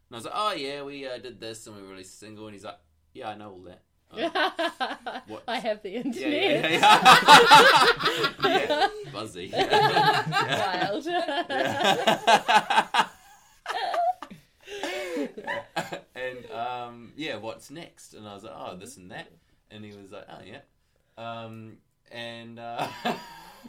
And 0.10 0.16
I 0.16 0.18
was 0.18 0.26
like, 0.26 0.34
"Oh 0.36 0.54
yeah, 0.54 0.84
we 0.84 1.08
uh, 1.08 1.18
did 1.18 1.40
this 1.40 1.68
and 1.68 1.76
we 1.76 1.82
released 1.84 2.16
a 2.16 2.18
single," 2.18 2.48
and 2.48 2.54
he's 2.54 2.66
like, 2.66 2.80
"Yeah, 3.14 3.30
I 3.30 3.36
know 3.36 3.52
all 3.52 3.64
that." 3.64 3.84
What? 5.28 5.44
I 5.48 5.60
have 5.60 5.84
the 5.84 5.92
yeah, 5.92 6.00
internet. 6.00 6.72
yeah, 6.72 6.80
yeah. 8.44 8.44
yeah. 8.44 8.88
Buzzy. 9.14 9.52
Wild. 9.54 11.08
and 16.16 16.52
um, 16.52 17.14
yeah, 17.16 17.38
what's 17.38 17.70
next? 17.70 18.16
And 18.16 18.28
I 18.28 18.34
was 18.34 18.44
like, 18.44 18.54
oh, 18.56 18.76
this 18.76 18.98
and 18.98 19.12
that. 19.12 19.28
And 19.70 19.86
he 19.86 19.92
was 19.92 20.12
like, 20.12 20.26
oh 20.28 20.42
yeah. 20.44 20.62
Um, 21.18 21.78
and 22.12 22.58
uh, 22.58 22.88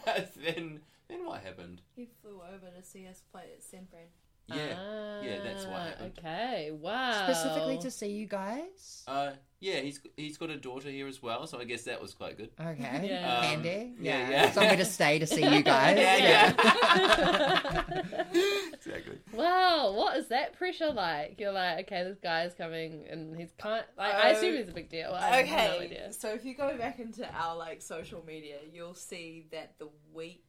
then 0.07 0.81
then 1.09 1.27
what 1.27 1.43
happened? 1.43 1.83
He 1.95 2.09
flew 2.23 2.41
over 2.41 2.71
to 2.75 2.83
see 2.83 3.07
us 3.07 3.23
play 3.31 3.45
at 3.53 3.63
Semprin. 3.63 4.09
Yeah, 4.57 5.21
yeah, 5.23 5.39
that's 5.45 5.65
what 5.67 5.75
Ah, 5.77 5.85
happened. 5.85 6.13
Okay, 6.19 6.71
wow. 6.73 7.25
Specifically 7.29 7.79
to 7.79 7.91
see 7.91 8.09
you 8.09 8.27
guys. 8.27 9.05
Uh, 9.07 9.33
yeah, 9.61 9.81
he's 9.81 10.01
he's 10.17 10.39
got 10.39 10.49
a 10.51 10.57
daughter 10.57 10.89
here 10.89 11.07
as 11.07 11.23
well, 11.23 11.47
so 11.47 11.59
I 11.61 11.65
guess 11.65 11.83
that 11.83 12.01
was 12.01 12.15
quite 12.15 12.37
good. 12.39 12.51
Okay. 12.59 13.01
Yeah. 13.11 13.37
Um, 13.39 13.45
Handy. 13.45 13.93
yeah, 14.01 14.19
Yeah. 14.19 14.31
yeah. 14.31 14.51
Somewhere 14.57 14.77
to 14.77 14.85
stay 14.87 15.19
to 15.19 15.27
see 15.27 15.45
you 15.45 15.63
guys. 15.63 15.99
Yeah, 15.99 16.17
yeah. 16.17 17.83
exactly. 18.73 19.19
wow, 19.35 19.93
what 19.95 20.17
is 20.17 20.29
that 20.29 20.55
pressure 20.55 20.91
like? 20.93 21.39
You're 21.39 21.53
like, 21.53 21.81
okay, 21.87 22.05
this 22.05 22.19
guy's 22.23 22.55
coming, 22.55 23.05
and 23.11 23.37
he's 23.37 23.53
kind. 23.59 23.85
Like, 23.99 24.15
I 24.15 24.31
assume 24.31 24.57
he's 24.57 24.69
a 24.69 24.73
big 24.73 24.89
deal. 24.89 25.13
I 25.15 25.43
have 25.43 25.47
no 25.79 25.85
Okay, 25.85 26.07
so 26.11 26.31
if 26.31 26.45
you 26.45 26.55
go 26.57 26.77
back 26.79 26.99
into 26.99 27.29
our 27.35 27.57
like 27.57 27.83
social 27.83 28.25
media, 28.27 28.57
you'll 28.73 28.95
see 28.95 29.47
that 29.53 29.75
the 29.79 29.89
week 30.15 30.45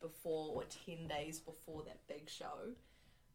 before 0.00 0.54
or 0.54 0.64
ten 0.86 1.06
days 1.06 1.40
before 1.40 1.82
that 1.84 1.98
big 2.08 2.28
show, 2.30 2.72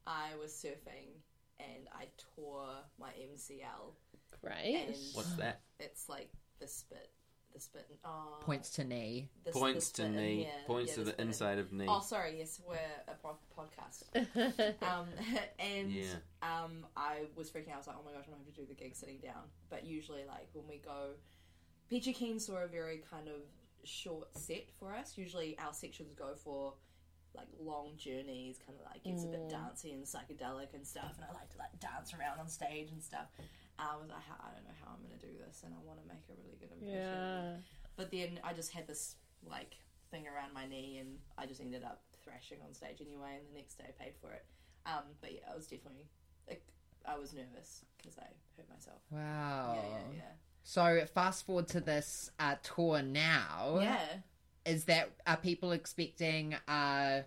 I 0.09 0.35
was 0.41 0.51
surfing 0.51 1.13
and 1.59 1.87
I 1.93 2.05
tore 2.35 2.67
my 2.99 3.09
MCL. 3.09 3.93
Great. 4.41 4.85
And 4.87 4.95
What's 5.13 5.33
that? 5.35 5.61
it's 5.79 6.09
like 6.09 6.29
this 6.59 6.85
bit, 6.89 7.09
this 7.53 7.67
bit, 7.67 7.85
and- 7.89 7.99
Oh, 8.03 8.37
Points 8.41 8.71
to 8.71 8.83
knee. 8.83 9.29
the, 9.43 9.51
Points 9.51 9.91
the 9.91 9.97
to 9.97 10.03
spit 10.03 10.05
in 10.07 10.15
knee. 10.15 10.43
here. 10.45 10.51
Points 10.65 10.91
Yeah, 10.91 10.95
to 10.95 11.03
the 11.03 11.11
spit 11.11 11.19
in- 11.21 11.27
inside 11.27 11.57
of 11.59 11.71
knee. 11.73 11.85
Oh, 11.87 11.99
sorry. 12.01 12.39
Yes, 12.39 12.59
we're 12.67 12.75
a 13.07 13.13
po- 13.21 13.37
podcast. 13.55 14.03
um, 14.83 15.07
and 15.59 15.91
Yeah. 15.91 16.05
um, 16.41 16.85
I 16.97 17.25
was 17.35 17.51
freaking 17.51 17.69
out. 17.69 17.75
I 17.75 17.77
was 17.77 17.87
like, 17.87 17.97
"Oh 17.99 18.03
my 18.05 18.11
gosh, 18.13 18.23
I'm 18.25 18.31
gonna 18.33 18.43
have 18.45 18.53
to 18.55 18.61
do 18.61 18.65
the 18.67 18.73
gig 18.73 18.95
sitting 18.95 19.19
down." 19.19 19.43
But 19.69 19.85
usually, 19.85 20.23
like 20.25 20.47
when 20.53 20.67
we 20.67 20.77
go, 20.77 21.11
Peachy 21.89 22.13
Keen 22.13 22.39
saw 22.39 22.57
a 22.57 22.67
very 22.67 23.03
kind 23.09 23.27
of 23.27 23.41
short 23.83 24.35
set 24.37 24.71
for 24.79 24.93
us. 24.93 25.17
Usually, 25.17 25.57
our 25.59 25.73
sections 25.73 26.13
go 26.13 26.33
for 26.35 26.73
like 27.35 27.47
long 27.59 27.91
journeys, 27.97 28.57
kind 28.65 28.77
of 28.79 28.85
like 28.91 29.03
gets 29.03 29.23
a 29.23 29.27
bit 29.27 29.49
dancey 29.49 29.91
and 29.93 30.03
psychedelic 30.03 30.73
and 30.73 30.85
stuff. 30.85 31.13
And 31.17 31.25
I 31.29 31.33
like 31.33 31.49
to 31.53 31.57
like 31.57 31.79
dance 31.79 32.13
around 32.13 32.39
on 32.39 32.47
stage 32.49 32.91
and 32.91 33.01
stuff. 33.01 33.27
I 33.77 33.95
was 33.95 34.09
like, 34.09 34.25
I 34.27 34.51
don't 34.53 34.65
know 34.65 34.75
how 34.83 34.91
I'm 34.91 35.01
gonna 35.03 35.21
do 35.21 35.31
this, 35.45 35.63
and 35.63 35.73
I 35.73 35.79
want 35.87 36.01
to 36.01 36.07
make 36.07 36.23
a 36.29 36.35
really 36.43 36.57
good 36.59 36.71
impression. 36.73 36.99
yeah. 36.99 37.55
But 37.95 38.11
then 38.11 38.39
I 38.43 38.53
just 38.53 38.71
had 38.71 38.87
this 38.87 39.15
like 39.47 39.75
thing 40.11 40.25
around 40.27 40.53
my 40.53 40.65
knee, 40.67 40.97
and 40.99 41.17
I 41.37 41.45
just 41.45 41.61
ended 41.61 41.83
up 41.83 42.01
thrashing 42.23 42.57
on 42.67 42.73
stage 42.73 42.99
anyway. 43.01 43.37
And 43.39 43.47
the 43.49 43.57
next 43.57 43.75
day 43.77 43.85
I 43.87 44.03
paid 44.03 44.13
for 44.19 44.31
it. 44.31 44.43
Um, 44.85 45.03
but 45.21 45.31
yeah, 45.33 45.47
I 45.51 45.55
was 45.55 45.67
definitely 45.67 46.07
like, 46.47 46.63
I 47.05 47.17
was 47.17 47.33
nervous 47.33 47.85
because 47.97 48.17
I 48.17 48.27
hurt 48.57 48.69
myself. 48.69 48.99
Wow. 49.11 49.75
Yeah, 49.77 49.89
yeah, 49.89 50.17
yeah, 50.17 50.21
So 50.63 51.05
fast 51.13 51.45
forward 51.45 51.67
to 51.69 51.79
this 51.79 52.31
uh, 52.39 52.55
tour 52.63 53.01
now. 53.01 53.79
yeah. 53.81 53.99
Yeah. 54.69 54.75
Is 54.75 54.85
that 54.85 55.11
are 55.25 55.37
people 55.37 55.71
expecting 55.71 56.55
uh 56.67 57.21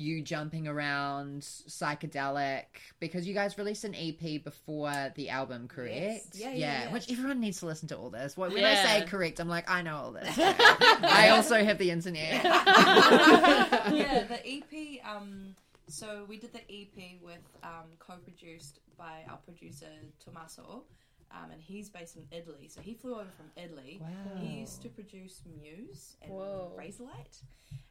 you 0.00 0.22
jumping 0.22 0.66
around 0.66 1.42
psychedelic 1.42 2.64
because 3.00 3.28
you 3.28 3.34
guys 3.34 3.58
released 3.58 3.84
an 3.84 3.94
EP 3.94 4.42
before 4.42 5.12
the 5.14 5.28
album, 5.28 5.68
correct? 5.68 5.94
Yes. 5.94 6.28
Yeah, 6.32 6.52
yeah, 6.52 6.84
yeah. 6.84 6.92
Which 6.92 7.12
everyone 7.12 7.38
needs 7.38 7.60
to 7.60 7.66
listen 7.66 7.86
to 7.88 7.98
all 7.98 8.08
this. 8.08 8.34
When 8.36 8.64
I 8.64 8.74
say 8.76 9.04
correct, 9.06 9.40
I'm 9.40 9.48
like, 9.48 9.70
I 9.70 9.82
know 9.82 9.96
all 9.96 10.12
this. 10.12 10.34
I 10.38 11.28
also 11.34 11.62
have 11.62 11.76
the 11.76 11.90
internet. 11.90 12.42
yeah, 12.44 14.24
the 14.26 14.40
EP. 14.46 15.04
Um, 15.06 15.54
so 15.86 16.24
we 16.28 16.38
did 16.38 16.52
the 16.54 16.60
EP 16.70 17.20
with 17.22 17.42
um, 17.62 17.90
co-produced 17.98 18.78
by 18.96 19.24
our 19.28 19.36
producer 19.38 19.86
Tommaso, 20.24 20.84
um, 21.32 21.50
and 21.52 21.60
he's 21.60 21.88
based 21.88 22.16
in 22.16 22.24
Italy. 22.32 22.68
So 22.68 22.80
he 22.80 22.94
flew 22.94 23.14
over 23.14 23.30
from 23.36 23.50
Italy. 23.56 23.98
Wow. 24.00 24.08
He 24.40 24.60
used 24.60 24.82
to 24.82 24.88
produce 24.88 25.42
Muse 25.60 26.16
and 26.22 26.32
Whoa. 26.32 26.72
Razorlight. 26.78 27.42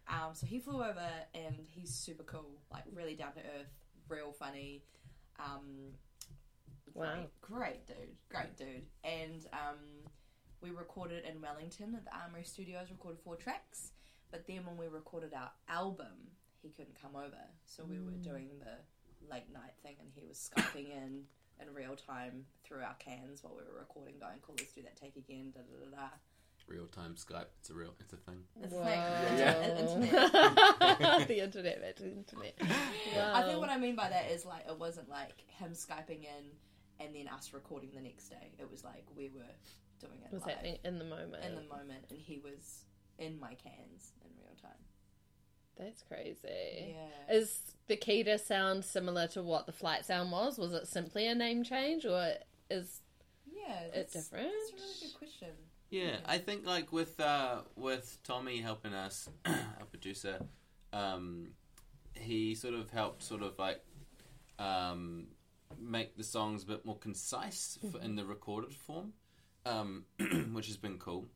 Um, 0.08 0.34
so 0.34 0.46
he 0.48 0.60
flew 0.60 0.84
over, 0.84 1.10
and 1.36 1.55
he's 1.69 1.93
super 1.93 2.24
cool, 2.24 2.60
like 2.72 2.84
really 2.93 3.15
down 3.15 3.34
to 3.34 3.39
earth, 3.39 3.72
real 4.08 4.31
funny. 4.31 4.84
Um, 5.39 5.93
Wow. 6.96 7.13
great, 7.39 7.39
great 7.41 7.88
dude, 7.88 8.15
great 8.29 8.58
dude. 8.58 8.88
And 9.03 9.46
um, 9.53 9.77
we 10.62 10.72
recorded 10.72 11.24
in 11.24 11.39
Wellington 11.39 11.93
at 11.96 12.03
the 12.03 12.12
Armory 12.17 12.43
Studios. 12.43 12.88
Recorded 12.89 13.22
four 13.24 13.36
tracks, 13.36 13.91
but 14.31 14.48
then 14.48 14.65
when 14.65 14.75
we 14.75 14.88
recorded 14.88 15.34
our 15.34 15.51
album, 15.69 16.31
he 16.62 16.69
couldn't 16.69 17.00
come 17.01 17.15
over, 17.15 17.38
so 17.65 17.86
we 17.86 18.00
were 18.00 18.12
doing 18.24 18.50
the 18.60 19.29
late 19.31 19.53
night 19.53 19.74
thing, 19.84 19.96
and 20.01 20.10
he 20.13 20.25
was 20.27 20.50
skyping 20.53 20.89
in 20.91 21.22
in 21.62 21.74
real 21.74 21.96
time 21.96 22.46
through 22.63 22.82
our 22.82 22.96
cans 22.96 23.44
while 23.44 23.54
we 23.56 23.63
were 23.63 23.80
recording, 23.80 24.16
going, 24.20 24.39
"Cool, 24.42 24.56
let's 24.58 24.74
do 24.74 24.82
that 24.84 24.96
take 24.96 25.16
again." 25.16 25.51
Da 25.54 25.62
da 25.62 25.86
da 25.86 25.96
da. 25.96 26.10
Real 26.68 26.86
time 26.88 27.16
Skype. 27.16 27.48
It's 27.60 27.70
a 27.72 27.74
real. 27.74 27.96
It's 28.00 28.13
a 28.13 28.18
thing. 28.18 28.44
It's 28.62 28.74
Wow. 28.74 28.82
like 28.84 29.80
internet. 29.80 31.28
the 31.28 31.39
internet, 31.44 31.82
man, 31.82 31.94
the 31.98 32.12
internet. 32.12 32.56
I 33.34 33.44
think 33.44 33.60
what 33.60 33.70
I 33.70 33.78
mean 33.78 33.96
by 33.96 34.10
that 34.10 34.30
is 34.30 34.46
like 34.46 34.68
it 34.70 34.78
wasn't 34.78 35.10
like 35.10 35.44
him 35.48 35.72
skyping 35.72 36.24
in 36.25 36.46
and 37.00 37.16
then 37.16 37.28
us 37.28 37.54
recording 37.54 37.89
the 37.96 38.01
next 38.01 38.30
day. 38.30 38.51
It 38.60 38.70
was 38.70 38.84
like 38.84 39.06
we 39.16 39.30
were 39.30 39.42
doing 40.00 40.20
it 40.25 40.32
was 40.32 40.44
live 40.46 40.56
happening 40.56 40.78
in 40.84 41.00
the 41.00 41.06
moment. 41.06 41.44
in 41.44 41.56
the 41.56 41.63
moment, 41.63 42.06
and 42.12 42.20
he 42.20 42.38
was 42.38 42.86
in 43.18 43.39
my 43.39 43.56
cans 43.56 44.13
in 44.24 44.30
real 44.39 44.56
time. 44.62 44.78
That's 45.80 46.04
crazy. 46.04 46.94
Yeah. 46.96 47.36
Is 47.36 47.62
the 47.88 47.96
Kita 47.96 48.40
sound 48.40 48.84
similar 48.84 49.28
to 49.30 49.42
what 49.42 49.66
the 49.66 49.72
flight 49.72 50.06
sound 50.06 50.32
was? 50.32 50.58
Was 50.58 50.74
it 50.74 50.88
simply 50.88 51.26
a 51.28 51.34
name 51.34 51.64
change, 51.64 52.06
or 52.06 52.34
is 52.70 53.00
Yeah, 53.52 53.80
it 53.94 54.12
different? 54.12 54.50
That's 54.52 54.72
a 54.72 54.76
really 54.76 54.94
good 55.02 55.18
question. 55.18 55.48
Yeah, 55.90 56.18
I 56.26 56.38
think 56.38 56.66
like 56.68 56.92
with 56.92 57.20
uh, 57.20 57.62
with 57.76 58.18
Tommy 58.24 58.58
helping 58.60 58.94
us, 58.94 59.30
our 59.46 59.86
producer, 59.90 60.40
um, 60.94 61.52
he 62.14 62.56
sort 62.56 62.74
of 62.74 62.90
helped 62.92 63.24
sort 63.24 63.42
of 63.42 63.58
like 63.58 63.82
um, 64.60 65.28
make 65.80 66.18
the 66.18 66.24
songs 66.24 66.64
a 66.64 66.68
bit 66.68 66.86
more 66.86 66.98
concise 66.98 67.80
f 67.84 67.96
in 68.04 68.16
the 68.18 68.26
recorded 68.26 68.74
form, 68.74 69.14
um, 69.66 70.04
which 70.52 70.68
has 70.68 70.78
been 70.78 70.98
cool. 71.00 71.28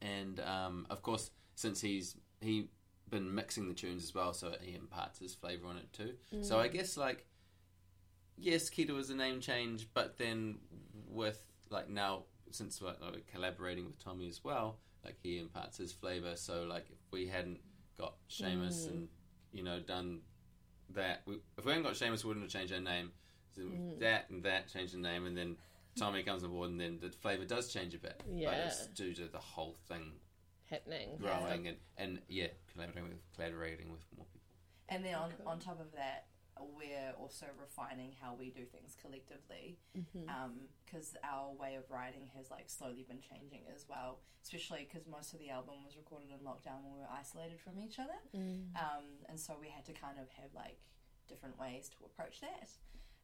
And 0.00 0.40
um, 0.40 0.86
of 0.90 1.02
course, 1.02 1.30
since 1.54 1.80
he's 1.80 2.16
he 2.40 2.68
been 3.12 3.32
mixing 3.32 3.68
the 3.68 3.74
tunes 3.74 4.02
as 4.02 4.14
well, 4.14 4.32
so 4.32 4.52
he 4.60 4.74
imparts 4.74 5.20
his 5.20 5.34
flavor 5.34 5.68
on 5.68 5.76
it 5.76 5.92
too. 5.92 6.14
Mm. 6.34 6.44
So 6.44 6.58
I 6.58 6.66
guess 6.66 6.96
like 6.96 7.26
yes, 8.36 8.68
Kita 8.68 8.90
was 8.90 9.10
a 9.10 9.14
name 9.14 9.40
change, 9.40 9.86
but 9.94 10.18
then 10.18 10.56
with 11.08 11.40
like 11.70 11.88
now 11.88 12.24
since 12.50 12.80
we're 12.82 12.94
like, 13.00 13.26
collaborating 13.32 13.86
with 13.86 14.02
Tommy 14.02 14.28
as 14.28 14.42
well, 14.42 14.78
like 15.04 15.16
he 15.22 15.38
imparts 15.38 15.78
his 15.78 15.92
flavor. 15.92 16.34
So 16.34 16.64
like 16.64 16.86
if 16.90 16.98
we 17.12 17.26
hadn't 17.26 17.60
got 17.98 18.14
Seamus 18.28 18.86
mm. 18.86 18.90
and 18.90 19.08
you 19.52 19.62
know 19.62 19.78
done 19.78 20.20
that, 20.94 21.22
we, 21.26 21.36
if 21.56 21.64
we 21.64 21.70
hadn't 21.70 21.84
got 21.84 21.94
Seamus, 21.94 22.24
we 22.24 22.28
wouldn't 22.28 22.44
have 22.44 22.52
changed 22.52 22.72
our 22.72 22.80
name. 22.80 23.12
So 23.54 23.60
mm. 23.62 24.00
that 24.00 24.30
and 24.30 24.42
that 24.42 24.72
changed 24.72 24.94
the 24.94 24.98
name, 24.98 25.26
and 25.26 25.36
then 25.36 25.56
Tommy 25.96 26.22
comes 26.22 26.42
on 26.42 26.50
board, 26.50 26.70
and 26.70 26.80
then 26.80 26.98
the 27.00 27.10
flavor 27.10 27.44
does 27.44 27.70
change 27.70 27.94
a 27.94 27.98
bit. 27.98 28.20
but 28.26 28.34
Yeah. 28.34 28.66
it's 28.66 28.86
due 28.88 29.12
to 29.14 29.28
the 29.28 29.38
whole 29.38 29.76
thing 29.86 30.12
happening? 30.72 31.16
growing 31.20 31.68
and 31.68 31.76
and 31.96 32.18
yeah, 32.28 32.48
collaborating 32.72 33.08
with 33.08 33.22
collaborating 33.36 33.92
with 33.92 34.02
more 34.16 34.26
people. 34.32 34.48
And 34.88 35.04
then 35.04 35.14
on, 35.14 35.30
on 35.46 35.58
top 35.58 35.80
of 35.80 35.92
that, 35.92 36.26
we're 36.58 37.12
also 37.18 37.46
refining 37.60 38.12
how 38.20 38.34
we 38.34 38.50
do 38.50 38.64
things 38.64 38.96
collectively. 39.00 39.78
Because 40.84 41.16
our 41.22 41.52
way 41.52 41.76
of 41.76 41.84
writing 41.90 42.28
has 42.36 42.50
like 42.50 42.68
slowly 42.68 43.04
been 43.08 43.20
changing 43.20 43.62
as 43.74 43.86
well 43.88 44.18
especially 44.42 44.88
because 44.90 45.06
most 45.06 45.32
of 45.32 45.38
the 45.38 45.50
album 45.50 45.86
was 45.86 45.96
recorded 45.96 46.26
in 46.34 46.42
lockdown 46.42 46.82
when 46.82 46.94
we 46.94 46.98
were 46.98 47.14
isolated 47.14 47.60
from 47.62 47.78
each 47.78 48.00
other. 48.02 48.18
Um, 48.74 49.06
and 49.28 49.38
so 49.38 49.54
we 49.54 49.68
had 49.68 49.84
to 49.86 49.92
kind 49.92 50.18
of 50.18 50.26
have 50.34 50.50
like 50.50 50.82
different 51.28 51.56
ways 51.60 51.88
to 51.94 52.04
approach 52.04 52.40
that. 52.40 52.68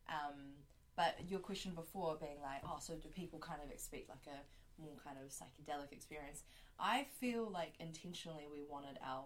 Um, 0.09 0.63
but 0.99 1.15
your 1.29 1.41
question 1.41 1.73
before 1.75 2.19
being 2.21 2.43
like 2.43 2.61
oh 2.65 2.77
so 2.81 2.95
do 2.95 3.09
people 3.09 3.39
kind 3.39 3.61
of 3.65 3.71
expect 3.71 4.11
like 4.11 4.27
a 4.27 4.39
more 4.83 4.99
kind 5.03 5.17
of 5.23 5.31
psychedelic 5.31 5.93
experience 5.93 6.43
i 6.79 7.07
feel 7.21 7.51
like 7.51 7.75
intentionally 7.81 8.47
we 8.51 8.63
wanted 8.69 8.99
our 9.05 9.25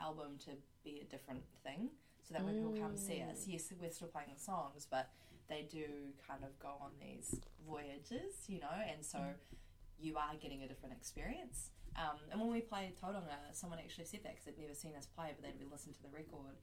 album 0.00 0.38
to 0.38 0.50
be 0.84 1.00
a 1.00 1.04
different 1.04 1.42
thing 1.64 1.90
so 2.22 2.34
that 2.34 2.44
when 2.44 2.54
people 2.54 2.74
come 2.78 2.96
see 2.96 3.22
us, 3.22 3.46
yes, 3.46 3.72
we're 3.80 3.90
still 3.90 4.08
playing 4.08 4.30
the 4.32 4.40
songs, 4.40 4.86
but 4.90 5.10
they 5.48 5.66
do 5.70 6.14
kind 6.26 6.44
of 6.44 6.56
go 6.58 6.78
on 6.80 6.90
these 7.00 7.40
voyages, 7.68 8.46
you 8.46 8.60
know, 8.60 8.78
and 8.88 9.04
so 9.04 9.18
you 9.98 10.16
are 10.16 10.34
getting 10.40 10.62
a 10.62 10.68
different 10.68 10.94
experience. 10.94 11.70
Um, 11.96 12.16
and 12.30 12.40
when 12.40 12.50
we 12.50 12.60
played 12.60 12.94
Tauranga, 12.96 13.36
someone 13.52 13.78
actually 13.78 14.06
said 14.06 14.20
that 14.22 14.32
because 14.32 14.46
they'd 14.46 14.58
never 14.58 14.74
seen 14.74 14.94
us 14.96 15.06
play, 15.06 15.34
but 15.34 15.44
they'd 15.44 15.58
be 15.58 15.66
listened 15.70 15.94
to 15.96 16.02
the 16.02 16.08
record, 16.14 16.56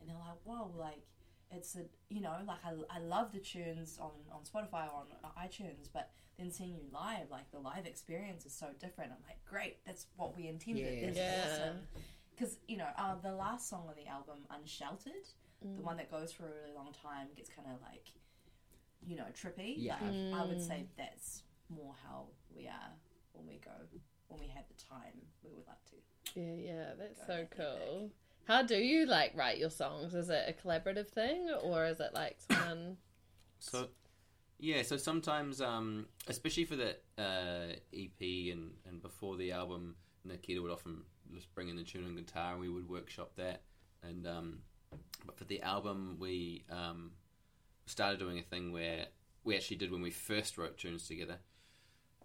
and 0.00 0.10
they're 0.10 0.18
like, 0.18 0.38
"Whoa, 0.44 0.70
like 0.76 1.06
it's 1.56 1.76
a 1.76 1.84
you 2.08 2.20
know, 2.20 2.34
like 2.46 2.58
I, 2.64 2.96
I 2.96 3.00
love 3.00 3.32
the 3.32 3.38
tunes 3.38 3.98
on 4.00 4.10
on 4.32 4.42
Spotify 4.42 4.86
or 4.86 5.00
on 5.00 5.06
uh, 5.22 5.28
iTunes, 5.40 5.88
but 5.92 6.10
then 6.38 6.50
seeing 6.50 6.74
you 6.74 6.82
live, 6.92 7.30
like 7.30 7.50
the 7.50 7.58
live 7.58 7.86
experience 7.86 8.46
is 8.46 8.52
so 8.52 8.66
different." 8.80 9.12
I'm 9.12 9.22
like, 9.26 9.44
"Great, 9.44 9.84
that's 9.86 10.06
what 10.16 10.36
we 10.36 10.48
intended. 10.48 10.84
Yeah. 10.84 11.06
That's 11.06 11.18
Yeah. 11.18 11.52
awesome." 11.52 11.78
Because 12.30 12.58
you 12.66 12.76
know, 12.76 12.88
uh, 12.98 13.14
the 13.22 13.32
last 13.32 13.68
song 13.68 13.84
on 13.88 13.94
the 13.96 14.08
album, 14.08 14.38
Unsheltered, 14.50 15.26
the 15.62 15.68
mm. 15.68 15.82
one 15.82 15.96
that 15.96 16.10
goes 16.10 16.32
for 16.32 16.44
a 16.44 16.50
really 16.50 16.74
long 16.74 16.92
time, 17.02 17.28
gets 17.36 17.50
kind 17.50 17.68
of 17.68 17.80
like, 17.80 18.06
you 19.06 19.16
know, 19.16 19.26
trippy. 19.34 19.74
Yeah. 19.76 19.94
Like, 20.00 20.40
I 20.40 20.44
would 20.44 20.58
mm. 20.58 20.66
say 20.66 20.86
that's 20.98 21.42
more 21.68 21.94
how 22.06 22.26
we 22.54 22.66
are 22.66 22.92
when 23.32 23.46
we 23.46 23.60
go 23.64 23.72
when 24.28 24.40
we 24.40 24.48
have 24.48 24.64
the 24.68 24.84
time. 24.84 25.14
We 25.42 25.50
would 25.52 25.66
like 25.66 25.84
to. 25.90 25.96
Yeah, 26.34 26.74
yeah, 26.74 26.84
that's 26.98 27.20
so 27.26 27.34
ahead, 27.34 27.50
cool. 27.56 28.10
How 28.46 28.62
do 28.62 28.76
you 28.76 29.06
like 29.06 29.32
write 29.36 29.58
your 29.58 29.70
songs? 29.70 30.14
Is 30.14 30.28
it 30.30 30.44
a 30.48 30.66
collaborative 30.66 31.08
thing 31.08 31.48
or 31.62 31.86
is 31.86 32.00
it 32.00 32.10
like 32.14 32.36
someone? 32.50 32.96
So, 33.58 33.88
yeah, 34.58 34.82
so 34.82 34.96
sometimes, 34.96 35.60
um, 35.60 36.06
especially 36.28 36.64
for 36.64 36.76
the 36.76 36.96
uh, 37.18 37.76
EP 37.94 38.52
and, 38.52 38.72
and 38.86 39.00
before 39.02 39.36
the 39.36 39.52
album, 39.52 39.96
Nikita 40.24 40.60
would 40.60 40.70
often 40.70 41.02
just 41.34 41.54
bring 41.54 41.68
in 41.68 41.76
the 41.76 41.82
tune 41.82 42.04
and 42.04 42.16
guitar 42.16 42.52
and 42.52 42.60
we 42.60 42.68
would 42.68 42.88
workshop 42.88 43.32
that. 43.36 43.62
And 44.02 44.26
um, 44.26 44.58
But 45.24 45.38
for 45.38 45.44
the 45.44 45.62
album, 45.62 46.16
we 46.20 46.64
um, 46.70 47.12
started 47.86 48.18
doing 48.18 48.38
a 48.38 48.42
thing 48.42 48.72
where 48.72 49.06
we 49.42 49.56
actually 49.56 49.76
did 49.76 49.90
when 49.90 50.02
we 50.02 50.10
first 50.10 50.58
wrote 50.58 50.76
tunes 50.76 51.06
together, 51.06 51.38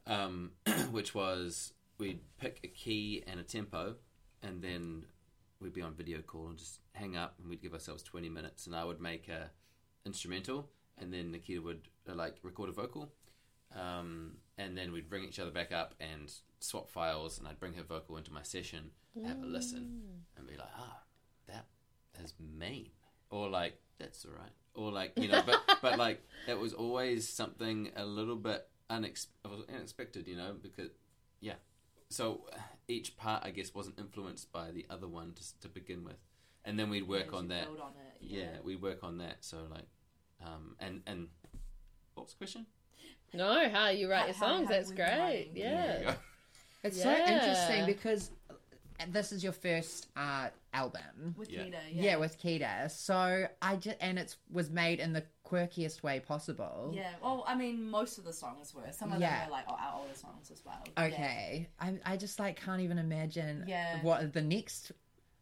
um, 0.06 0.52
which 0.92 1.16
was 1.16 1.74
we'd 1.98 2.22
pick 2.38 2.60
a 2.64 2.68
key 2.68 3.24
and 3.28 3.40
a 3.40 3.44
tempo 3.44 3.96
and 4.42 4.62
then 4.62 5.04
we'd 5.60 5.74
be 5.74 5.82
on 5.82 5.94
video 5.94 6.22
call 6.22 6.48
and 6.48 6.58
just 6.58 6.80
hang 6.94 7.16
up 7.16 7.36
and 7.40 7.50
we'd 7.50 7.62
give 7.62 7.74
ourselves 7.74 8.04
20 8.04 8.30
minutes 8.30 8.66
and 8.66 8.76
I 8.76 8.84
would 8.84 9.02
make 9.02 9.28
a 9.28 9.50
instrumental 10.06 10.70
and 10.98 11.14
then 11.14 11.32
Nikita 11.32 11.62
would 11.62 11.88
uh, 12.10 12.16
like 12.16 12.38
record 12.44 12.70
a 12.70 12.74
vocal 12.74 13.12
um, 13.76 14.38
and 14.58 14.78
then 14.78 14.92
we'd 14.92 15.10
bring 15.10 15.24
each 15.24 15.40
other 15.40 15.52
back 15.52 15.72
up 15.72 15.94
and 16.00 16.32
swap 16.60 16.90
files 16.90 17.40
and 17.40 17.48
I'd 17.48 17.60
bring 17.60 17.74
her 17.74 17.84
vocal 17.84 18.18
into 18.18 18.32
my 18.34 18.44
session 18.44 18.92
have 19.26 19.42
a 19.42 19.46
listen 19.46 20.02
and 20.38 20.48
be 20.48 20.56
like 20.56 20.70
ah 20.78 21.02
that 21.48 21.66
is 22.24 22.34
mean 22.40 22.90
or 23.30 23.50
like 23.50 23.74
that's 23.98 24.24
all 24.26 24.32
right 24.32 24.52
or 24.76 24.92
like 24.92 25.12
you 25.18 25.28
know 25.28 25.42
but 25.46 25.60
but 25.82 25.98
like 26.06 26.22
it 26.48 26.58
was 26.58 26.74
always 26.74 27.28
something 27.28 27.92
a 27.98 28.06
little 28.06 28.36
bit 28.36 28.68
unex- 28.90 29.28
unexpected 29.74 30.28
you 30.28 30.38
know 30.38 30.56
because 30.62 30.90
yeah 31.42 31.56
so 32.10 32.42
uh, 32.54 32.58
each 32.88 33.16
part 33.18 33.44
i 33.46 33.52
guess 33.52 33.74
wasn't 33.74 33.98
influenced 34.00 34.52
by 34.52 34.72
the 34.72 34.86
other 34.90 35.08
one 35.08 35.34
to, 35.34 35.44
to 35.62 35.68
begin 35.68 36.04
with 36.04 36.18
and 36.66 36.78
then 36.80 36.90
we'd 36.90 37.08
work 37.08 37.28
As 37.28 37.34
on 37.34 37.48
that 37.50 37.66
Build 37.66 37.80
on 37.80 37.92
it. 37.92 38.18
yeah 38.26 38.58
we 38.64 38.76
work 38.76 39.04
on 39.04 39.18
that 39.20 39.38
so 39.42 39.58
like 39.72 39.88
um 40.46 40.76
and 40.80 41.02
and 41.06 41.28
what 42.16 42.24
was 42.26 42.34
the 42.34 42.38
question 42.38 42.66
No, 43.34 43.70
how 43.70 43.90
you 43.90 44.10
write 44.10 44.22
How- 44.22 44.26
your 44.28 44.34
how 44.36 44.48
songs? 44.48 44.70
That's 44.70 44.92
great. 44.92 45.20
writing? 45.20 45.54
There 45.54 46.00
you 46.02 46.06
Yeah. 46.08 46.16
It's 46.84 47.02
so 47.02 47.12
interesting 47.12 47.86
because 47.86 48.32
this 49.10 49.32
is 49.32 49.44
your 49.44 49.52
first 49.54 50.08
uh, 50.16 50.48
album. 50.74 51.36
With 51.38 51.50
Yeah. 51.52 51.64
Kita, 51.64 51.82
Yeah. 51.92 52.04
yeah. 52.04 52.16
with 52.18 52.40
Kita. 52.40 52.90
So 52.90 53.48
I 53.62 53.76
just 53.76 53.98
and 54.02 54.18
it 54.18 54.36
was 54.52 54.70
made 54.70 55.00
in 55.00 55.14
the 55.14 55.24
quirkiest 55.50 56.04
way 56.04 56.20
possible. 56.20 56.92
Yeah, 56.94 57.12
well, 57.22 57.44
I 57.48 57.56
mean, 57.56 57.90
most 57.90 58.18
of 58.18 58.24
the 58.26 58.34
songs 58.34 58.74
were. 58.74 58.92
Some 58.92 59.12
of 59.12 59.20
Yeah. 59.20 59.40
them 59.40 59.48
were 59.48 59.52
like 59.54 59.66
oh, 59.68 59.76
our 59.80 60.00
older 60.02 60.14
songs 60.16 60.52
as 60.52 60.64
well. 60.66 60.82
Yeah. 60.98 61.04
Okay, 61.06 61.70
I 61.80 62.00
I 62.06 62.18
just 62.18 62.40
like 62.40 62.60
can't 62.60 62.82
even 62.82 62.98
imagine 63.00 63.66
Yeah. 63.68 64.02
what 64.02 64.34
the 64.34 64.42
next 64.42 64.92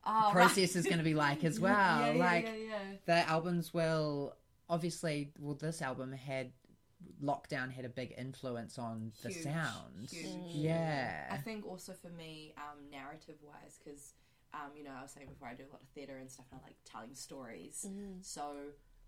Oh, 0.10 0.30
process 0.32 0.78
is 0.78 0.86
going 0.86 1.00
to 1.00 1.04
be 1.04 1.13
like 1.13 1.43
as 1.43 1.60
well. 1.67 2.00
Yeah, 2.00 2.12
yeah, 2.13 2.24
like 2.26 2.46
yeah, 2.46 2.54
yeah. 2.56 2.80
the 3.06 3.30
albums 3.30 3.74
will 3.74 4.36
obviously 4.70 5.32
well 5.39 5.56
this 5.56 5.82
album 5.82 6.12
had 6.13 6.52
lockdown 7.24 7.72
had 7.72 7.86
a 7.86 7.89
big 7.89 8.13
influence 8.17 8.78
on 8.80 9.12
the 9.22 9.30
Huge, 9.30 9.43
sound. 9.43 10.10
huge. 10.10 10.56
Yeah. 10.56 11.28
I 11.32 11.38
think 11.38 11.65
also 11.65 11.93
for 11.93 12.10
me, 12.10 12.54
um, 12.58 12.89
narrative 12.89 13.36
wise, 13.41 13.78
because 13.84 14.13
um, 14.54 14.72
you 14.78 14.84
know, 14.84 14.91
I 14.98 15.02
was 15.02 15.12
saying 15.12 15.28
before, 15.28 15.50
I 15.50 15.54
do 15.54 15.63
a 15.70 15.72
lot 15.72 15.82
of 15.82 15.89
theatre 15.89 16.17
and 16.17 16.32
stuff, 16.32 16.46
and 16.52 16.62
I 16.63 16.67
like 16.67 16.78
telling 16.86 17.13
stories. 17.13 17.86
So 18.22 18.56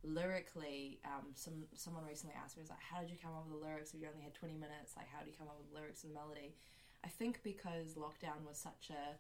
lyrically, 0.04 1.00
um, 1.06 1.28
some 1.34 1.66
someone 1.76 2.06
recently 2.06 2.36
asked 2.42 2.58
me, 2.58 2.64
was 2.64 2.70
like, 2.70 2.82
"How 2.82 3.02
did 3.02 3.10
you 3.10 3.18
come 3.22 3.32
up 3.34 3.46
with 3.48 3.60
the 3.60 3.66
lyrics 3.66 3.94
if 3.94 4.02
you 4.02 4.08
only 4.08 4.24
had 4.24 4.34
twenty 4.34 4.56
minutes? 4.56 4.96
Like, 4.96 5.08
how 5.12 5.22
do 5.22 5.28
you 5.30 5.36
come 5.38 5.48
up 5.48 5.58
with 5.60 5.74
lyrics 5.74 6.04
and 6.04 6.14
melody?" 6.14 6.56
I 7.04 7.08
think 7.08 7.42
because 7.44 7.96
lockdown 7.96 8.44
was 8.46 8.58
such 8.58 8.92
a 8.92 9.16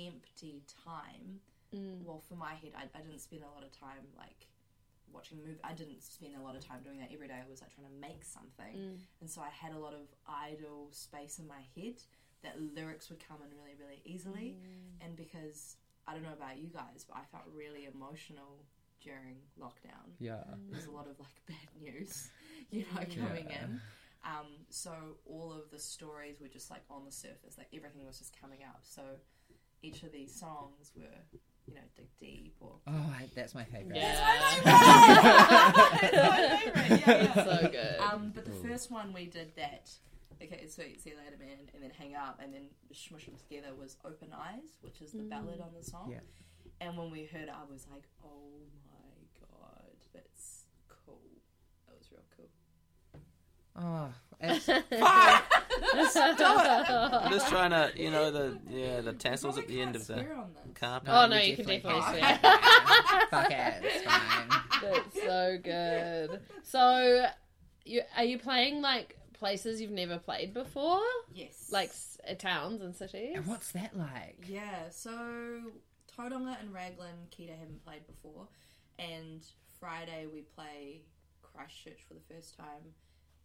empty 0.00 0.62
time. 0.84 1.40
Mm. 1.74 2.02
Well, 2.04 2.22
for 2.28 2.34
my 2.34 2.54
head, 2.54 2.72
I, 2.76 2.86
I 2.96 3.02
didn't 3.02 3.20
spend 3.20 3.42
a 3.42 3.50
lot 3.54 3.62
of 3.62 3.72
time 3.72 4.06
like 4.16 4.48
watching 5.12 5.38
movie. 5.38 5.62
I 5.62 5.72
didn't 5.74 6.02
spend 6.02 6.34
a 6.34 6.42
lot 6.42 6.56
of 6.56 6.64
time 6.66 6.82
doing 6.82 6.98
that 6.98 7.10
every 7.12 7.28
day. 7.28 7.38
I 7.38 7.48
was 7.48 7.62
like 7.62 7.74
trying 7.74 7.86
to 7.86 7.98
make 8.00 8.24
something, 8.24 8.74
mm. 8.74 8.98
and 9.20 9.30
so 9.30 9.42
I 9.42 9.50
had 9.50 9.74
a 9.74 9.78
lot 9.78 9.94
of 9.94 10.06
idle 10.26 10.88
space 10.90 11.38
in 11.38 11.46
my 11.46 11.62
head 11.74 12.02
that 12.42 12.60
lyrics 12.60 13.08
would 13.08 13.26
come 13.26 13.38
in 13.42 13.50
really, 13.56 13.74
really 13.78 14.02
easily. 14.04 14.56
Mm. 14.58 15.06
And 15.06 15.16
because 15.16 15.76
I 16.06 16.12
don't 16.12 16.22
know 16.22 16.36
about 16.36 16.58
you 16.58 16.68
guys, 16.68 17.04
but 17.08 17.16
I 17.16 17.24
felt 17.32 17.44
really 17.54 17.88
emotional 17.88 18.64
during 19.04 19.36
lockdown. 19.60 20.16
yeah. 20.18 20.42
There's 20.70 20.86
a 20.86 20.90
lot 20.90 21.06
of 21.06 21.18
like 21.20 21.36
bad 21.48 21.68
news, 21.80 22.30
you 22.70 22.84
know, 22.94 23.02
coming 23.24 23.50
in. 23.50 23.80
Um, 24.24 24.46
so 24.70 24.90
all 25.26 25.52
of 25.52 25.70
the 25.70 25.78
stories 25.78 26.40
were 26.40 26.48
just 26.48 26.70
like 26.70 26.80
on 26.90 27.04
the 27.04 27.12
surface, 27.12 27.58
like 27.58 27.68
everything 27.74 28.06
was 28.06 28.18
just 28.18 28.34
coming 28.40 28.60
up. 28.66 28.80
So 28.82 29.02
each 29.82 30.02
of 30.02 30.12
these 30.12 30.34
songs 30.34 30.92
were, 30.96 31.38
you 31.66 31.74
know, 31.74 31.82
dig 31.94 32.08
deep 32.18 32.56
or. 32.60 32.76
Oh, 32.86 32.92
I, 32.92 33.28
that's 33.34 33.54
my 33.54 33.64
favorite. 33.64 33.96
Yeah. 33.96 34.16
It's 34.54 36.16
my 36.16 36.58
favourite, 36.64 37.06
yeah, 37.06 37.22
yeah. 37.22 37.44
so 37.44 37.68
good. 37.70 38.00
Um, 38.00 38.32
but 38.34 38.46
the 38.46 38.68
first 38.68 38.90
one 38.90 39.12
we 39.12 39.26
did 39.26 39.52
that, 39.56 39.90
okay, 40.42 40.66
so 40.68 40.82
see 40.82 41.10
you 41.10 41.16
later, 41.16 41.36
man, 41.38 41.58
and 41.74 41.82
then 41.82 41.90
hang 41.98 42.14
up, 42.14 42.40
and 42.42 42.52
then 42.54 42.62
smush 42.94 43.26
them 43.26 43.34
together 43.36 43.74
was 43.78 43.96
Open 44.06 44.28
Eyes, 44.32 44.78
which 44.80 45.02
is 45.02 45.12
the 45.12 45.22
ballad 45.24 45.60
on 45.60 45.70
the 45.78 45.84
song. 45.84 46.08
Yeah. 46.10 46.20
And 46.80 46.96
when 46.96 47.10
we 47.10 47.24
heard 47.26 47.48
it, 47.48 47.54
I 47.54 47.70
was 47.70 47.86
like, 47.92 48.04
oh 48.24 48.56
my 48.86 49.46
god, 49.50 49.92
that's 50.14 50.64
cool. 50.88 51.20
That 52.14 52.22
was 52.22 52.38
real 52.38 52.48
cool. 53.74 53.76
Oh, 53.76 54.12
it's, 54.40 54.68
I'm 54.68 54.82
just 57.30 57.48
trying 57.48 57.70
to, 57.70 57.92
you 57.96 58.10
know, 58.10 58.30
the 58.30 58.58
yeah, 58.70 59.00
the 59.00 59.12
tassels 59.12 59.58
at 59.58 59.66
the 59.68 59.80
end 59.80 59.96
of 59.96 60.06
the 60.06 60.14
Swear 60.14 60.36
carpet. 60.74 61.08
oh 61.12 61.26
no, 61.26 61.38
you 61.38 61.56
can 61.56 61.66
definitely 61.66 62.00
see. 62.02 62.18
swear. 62.18 62.38
Fuck 63.30 63.50
it, 63.50 63.74
it's 63.82 64.04
fine. 64.04 64.48
That's 64.82 65.22
so 65.22 65.58
good. 65.62 66.40
So, 66.62 67.26
you 67.84 68.02
are 68.16 68.24
you 68.24 68.38
playing 68.38 68.80
like 68.82 69.16
places 69.38 69.80
you've 69.80 69.90
never 69.90 70.18
played 70.18 70.52
before, 70.54 71.00
Yes. 71.32 71.68
like 71.72 71.88
s- 71.90 72.18
uh, 72.28 72.34
towns 72.34 72.80
and 72.82 72.94
cities? 72.94 73.32
And 73.36 73.46
what's 73.46 73.72
that 73.72 73.96
like? 73.96 74.44
Yeah, 74.46 74.90
so 74.90 75.10
Tauranga 76.16 76.56
and 76.60 76.72
Raglan, 76.72 77.28
Kita 77.36 77.58
haven't 77.58 77.84
played 77.84 78.06
before, 78.06 78.46
and 78.98 79.44
Friday 79.80 80.26
we 80.32 80.42
play 80.42 81.02
Christchurch 81.54 82.02
for 82.06 82.14
the 82.14 82.34
first 82.34 82.56
time, 82.56 82.94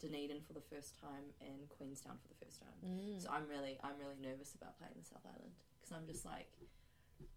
Dunedin 0.01 0.41
for 0.45 0.53
the 0.53 0.63
first 0.73 0.99
time, 0.99 1.31
and 1.41 1.69
Queenstown 1.69 2.17
for 2.21 2.27
the 2.27 2.45
first 2.45 2.59
time. 2.59 3.19
So 3.19 3.29
I'm 3.29 3.47
really, 3.47 3.77
I'm 3.83 3.97
really 3.99 4.17
nervous 4.21 4.55
about 4.55 4.77
playing 4.79 4.95
the 4.97 5.05
South 5.05 5.25
Island 5.25 5.53
because 5.79 5.95
I'm 5.95 6.07
just 6.07 6.25
like, 6.25 6.49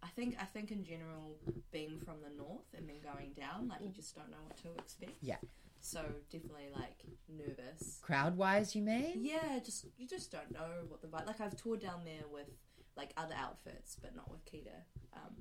I 0.03 0.09
think, 0.09 0.37
I 0.41 0.45
think 0.45 0.71
in 0.71 0.85
general, 0.85 1.37
being 1.73 1.99
from 1.99 2.17
the 2.23 2.31
north 2.37 2.71
and 2.77 2.89
then 2.89 2.97
going 3.03 3.33
down, 3.35 3.69
like 3.69 3.81
you 3.83 3.91
just 3.91 4.15
don't 4.15 4.31
know 4.31 4.43
what 4.47 4.57
to 4.63 4.69
expect. 4.81 5.19
Yeah. 5.21 5.37
So 5.81 6.01
definitely 6.31 6.69
like 6.73 7.03
nervous. 7.29 7.99
Crowd 8.03 8.37
wise, 8.37 8.77
you 8.77 8.83
mean? 8.83 9.15
Yeah, 9.17 9.59
just 9.65 9.87
you 9.99 10.07
just 10.07 10.31
don't 10.31 10.53
know 10.53 10.87
what 10.89 11.03
the 11.03 11.09
vibe. 11.09 11.27
Like 11.27 11.41
I've 11.41 11.57
toured 11.57 11.83
down 11.83 12.03
there 12.05 12.29
with 12.33 12.47
like 12.97 13.13
other 13.17 13.35
outfits, 13.37 13.97
but 14.01 14.15
not 14.15 14.31
with 14.31 14.45
Kita. 14.45 14.87
Um, 15.15 15.35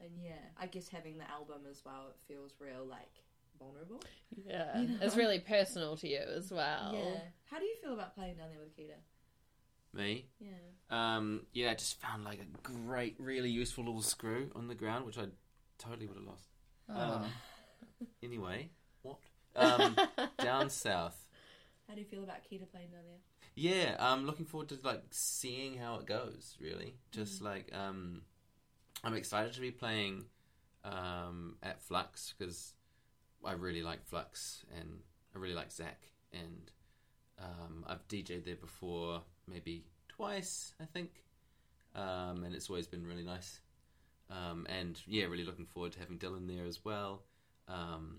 and 0.00 0.12
yeah, 0.18 0.40
I 0.58 0.66
guess 0.66 0.88
having 0.88 1.18
the 1.18 1.30
album 1.30 1.62
as 1.70 1.82
well, 1.84 2.08
it 2.08 2.16
feels 2.26 2.54
real 2.58 2.86
like 2.86 3.23
vulnerable. 3.64 4.02
Yeah, 4.36 4.80
You 4.80 4.88
know? 4.88 4.98
it's 5.02 5.16
really 5.16 5.38
personal 5.40 5.96
to 5.98 6.08
you 6.08 6.18
as 6.36 6.50
well. 6.50 6.92
Yeah. 6.94 7.20
How 7.46 7.58
do 7.58 7.64
you 7.64 7.76
feel 7.82 7.94
about 7.94 8.14
playing 8.14 8.36
down 8.36 8.48
there 8.50 8.58
with 8.60 8.76
Kita? 8.76 8.96
Me, 9.92 10.26
Yeah. 10.40 10.50
um, 10.90 11.46
yeah, 11.52 11.70
I 11.70 11.74
just 11.74 12.00
found 12.00 12.24
like 12.24 12.40
a 12.40 12.46
great, 12.62 13.14
really 13.18 13.50
useful 13.50 13.84
little 13.84 14.02
screw 14.02 14.50
on 14.56 14.66
the 14.66 14.74
ground, 14.74 15.06
which 15.06 15.18
I 15.18 15.26
totally 15.78 16.06
would 16.08 16.16
have 16.16 16.26
lost. 16.26 16.48
Um, 16.88 17.30
anyway, 18.22 18.70
what? 19.02 19.18
Um, 19.54 19.96
down 20.38 20.68
south. 20.68 21.28
How 21.88 21.94
do 21.94 22.00
you 22.00 22.06
feel 22.06 22.24
about 22.24 22.38
Kita 22.38 22.68
playing 22.70 22.90
down 22.90 23.02
there? 23.06 23.20
Yeah, 23.54 23.94
I'm 24.00 24.26
looking 24.26 24.46
forward 24.46 24.68
to 24.70 24.78
like 24.82 25.02
seeing 25.12 25.76
how 25.78 25.96
it 26.00 26.06
goes. 26.06 26.56
Really, 26.60 26.96
just 27.12 27.40
like 27.40 27.70
um, 27.72 28.22
I'm 29.04 29.14
excited 29.14 29.52
to 29.52 29.60
be 29.60 29.70
playing 29.70 30.24
um, 30.82 31.56
at 31.62 31.80
Flux 31.80 32.34
because 32.36 32.74
I 33.46 33.52
really 33.52 33.82
like 33.82 34.04
Flux 34.06 34.64
and 34.78 35.00
I 35.34 35.38
really 35.38 35.54
like 35.54 35.70
Zach 35.72 36.00
and 36.32 36.70
um, 37.38 37.84
I've 37.86 38.06
DJed 38.08 38.44
there 38.44 38.56
before, 38.56 39.22
maybe 39.48 39.84
twice, 40.08 40.72
I 40.80 40.84
think, 40.84 41.24
um, 41.94 42.44
and 42.44 42.54
it's 42.54 42.70
always 42.70 42.86
been 42.86 43.06
really 43.06 43.24
nice. 43.24 43.60
Um, 44.30 44.66
and 44.68 45.00
yeah, 45.06 45.24
really 45.24 45.44
looking 45.44 45.66
forward 45.66 45.92
to 45.92 46.00
having 46.00 46.18
Dylan 46.18 46.46
there 46.48 46.66
as 46.66 46.84
well. 46.84 47.22
Um, 47.68 48.18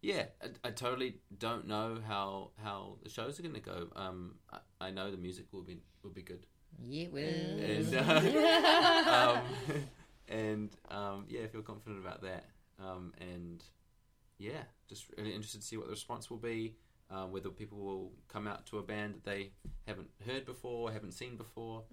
yeah, 0.00 0.26
I, 0.42 0.68
I 0.68 0.70
totally 0.70 1.16
don't 1.38 1.66
know 1.66 1.98
how 2.06 2.50
how 2.62 2.96
the 3.02 3.08
shows 3.10 3.38
are 3.38 3.42
going 3.42 3.54
to 3.54 3.60
go. 3.60 3.88
Um, 3.96 4.36
I, 4.52 4.58
I 4.86 4.90
know 4.90 5.10
the 5.10 5.16
music 5.16 5.46
will 5.52 5.62
be 5.62 5.78
will 6.02 6.10
be 6.10 6.22
good, 6.22 6.46
Yeah, 6.84 7.08
well. 7.12 7.22
and 7.22 7.94
uh, 7.94 9.34
um, 9.70 9.76
and 10.28 10.70
um, 10.90 11.24
yeah, 11.28 11.42
I 11.42 11.46
feel 11.48 11.62
confident 11.62 11.98
about 12.04 12.22
that. 12.22 12.44
Um, 12.82 13.12
and 13.20 13.62
yeah, 14.38 14.62
just 14.88 15.06
really 15.16 15.34
interested 15.34 15.60
to 15.60 15.66
see 15.66 15.76
what 15.76 15.86
the 15.86 15.92
response 15.92 16.30
will 16.30 16.38
be. 16.38 16.76
Uh, 17.08 17.24
whether 17.26 17.50
people 17.50 17.78
will 17.78 18.12
come 18.26 18.48
out 18.48 18.66
to 18.66 18.78
a 18.78 18.82
band 18.82 19.14
that 19.14 19.24
they 19.24 19.52
haven't 19.86 20.08
heard 20.26 20.44
before, 20.44 20.90
haven't 20.90 21.12
seen 21.12 21.36
before. 21.36 21.84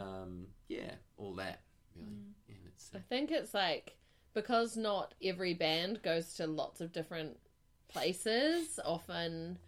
Um, 0.00 0.46
yeah, 0.68 0.92
all 1.16 1.34
that 1.34 1.62
really. 1.96 2.12
Yeah, 2.48 2.54
it's, 2.68 2.90
uh, 2.94 2.98
I 2.98 3.00
think 3.08 3.32
it's 3.32 3.52
like 3.52 3.96
because 4.32 4.76
not 4.76 5.14
every 5.22 5.54
band 5.54 6.02
goes 6.02 6.34
to 6.34 6.46
lots 6.46 6.80
of 6.80 6.92
different 6.92 7.36
places. 7.88 8.78
Often, 8.84 9.58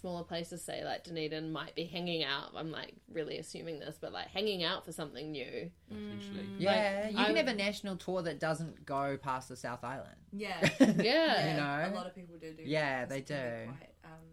smaller 0.00 0.24
places 0.24 0.62
say 0.62 0.84
like 0.84 1.04
Dunedin 1.04 1.52
might 1.52 1.74
be 1.74 1.84
hanging 1.84 2.24
out. 2.24 2.52
I'm 2.56 2.70
like 2.70 2.94
really 3.12 3.38
assuming 3.38 3.78
this, 3.80 3.98
but 4.00 4.12
like 4.12 4.28
hanging 4.28 4.62
out 4.64 4.84
for 4.84 4.92
something 4.92 5.30
new. 5.30 5.70
potentially. 5.88 6.46
Yeah, 6.58 7.08
you 7.08 7.16
can 7.16 7.24
I'm- 7.26 7.36
have 7.36 7.48
a 7.48 7.54
national 7.54 7.96
tour 7.96 8.22
that 8.22 8.40
doesn't 8.40 8.84
go 8.86 9.16
past 9.16 9.48
the 9.48 9.56
South 9.56 9.84
Island. 9.84 10.16
Yeah. 10.32 10.58
Yeah, 10.80 10.96
yeah. 11.02 11.56
know? 11.88 11.94
A 11.94 11.96
lot 11.96 12.06
of 12.06 12.14
people 12.14 12.36
do 12.40 12.52
do. 12.52 12.62
Yeah, 12.64 13.00
that. 13.00 13.08
they 13.10 13.18
It's 13.18 13.30
can 13.30 13.60
be 13.60 13.66
do. 13.66 13.72
Quite, 13.78 13.90
um, 14.12 14.26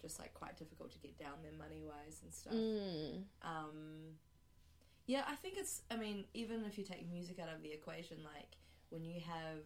just 0.00 0.18
like 0.18 0.34
quite 0.34 0.56
difficult 0.58 0.92
to 0.92 0.98
get 0.98 1.18
down 1.18 1.34
there 1.42 1.52
money 1.58 1.82
wise 1.84 2.20
and 2.22 2.32
stuff. 2.32 2.52
Mm. 2.52 3.22
Um, 3.42 4.14
yeah, 5.06 5.22
I 5.28 5.34
think 5.36 5.54
it's. 5.58 5.82
I 5.90 5.96
mean, 5.96 6.24
even 6.34 6.64
if 6.64 6.78
you 6.78 6.84
take 6.84 7.08
music 7.10 7.38
out 7.38 7.48
of 7.54 7.62
the 7.62 7.72
equation, 7.72 8.18
like 8.24 8.56
when 8.90 9.04
you 9.04 9.20
have, 9.20 9.58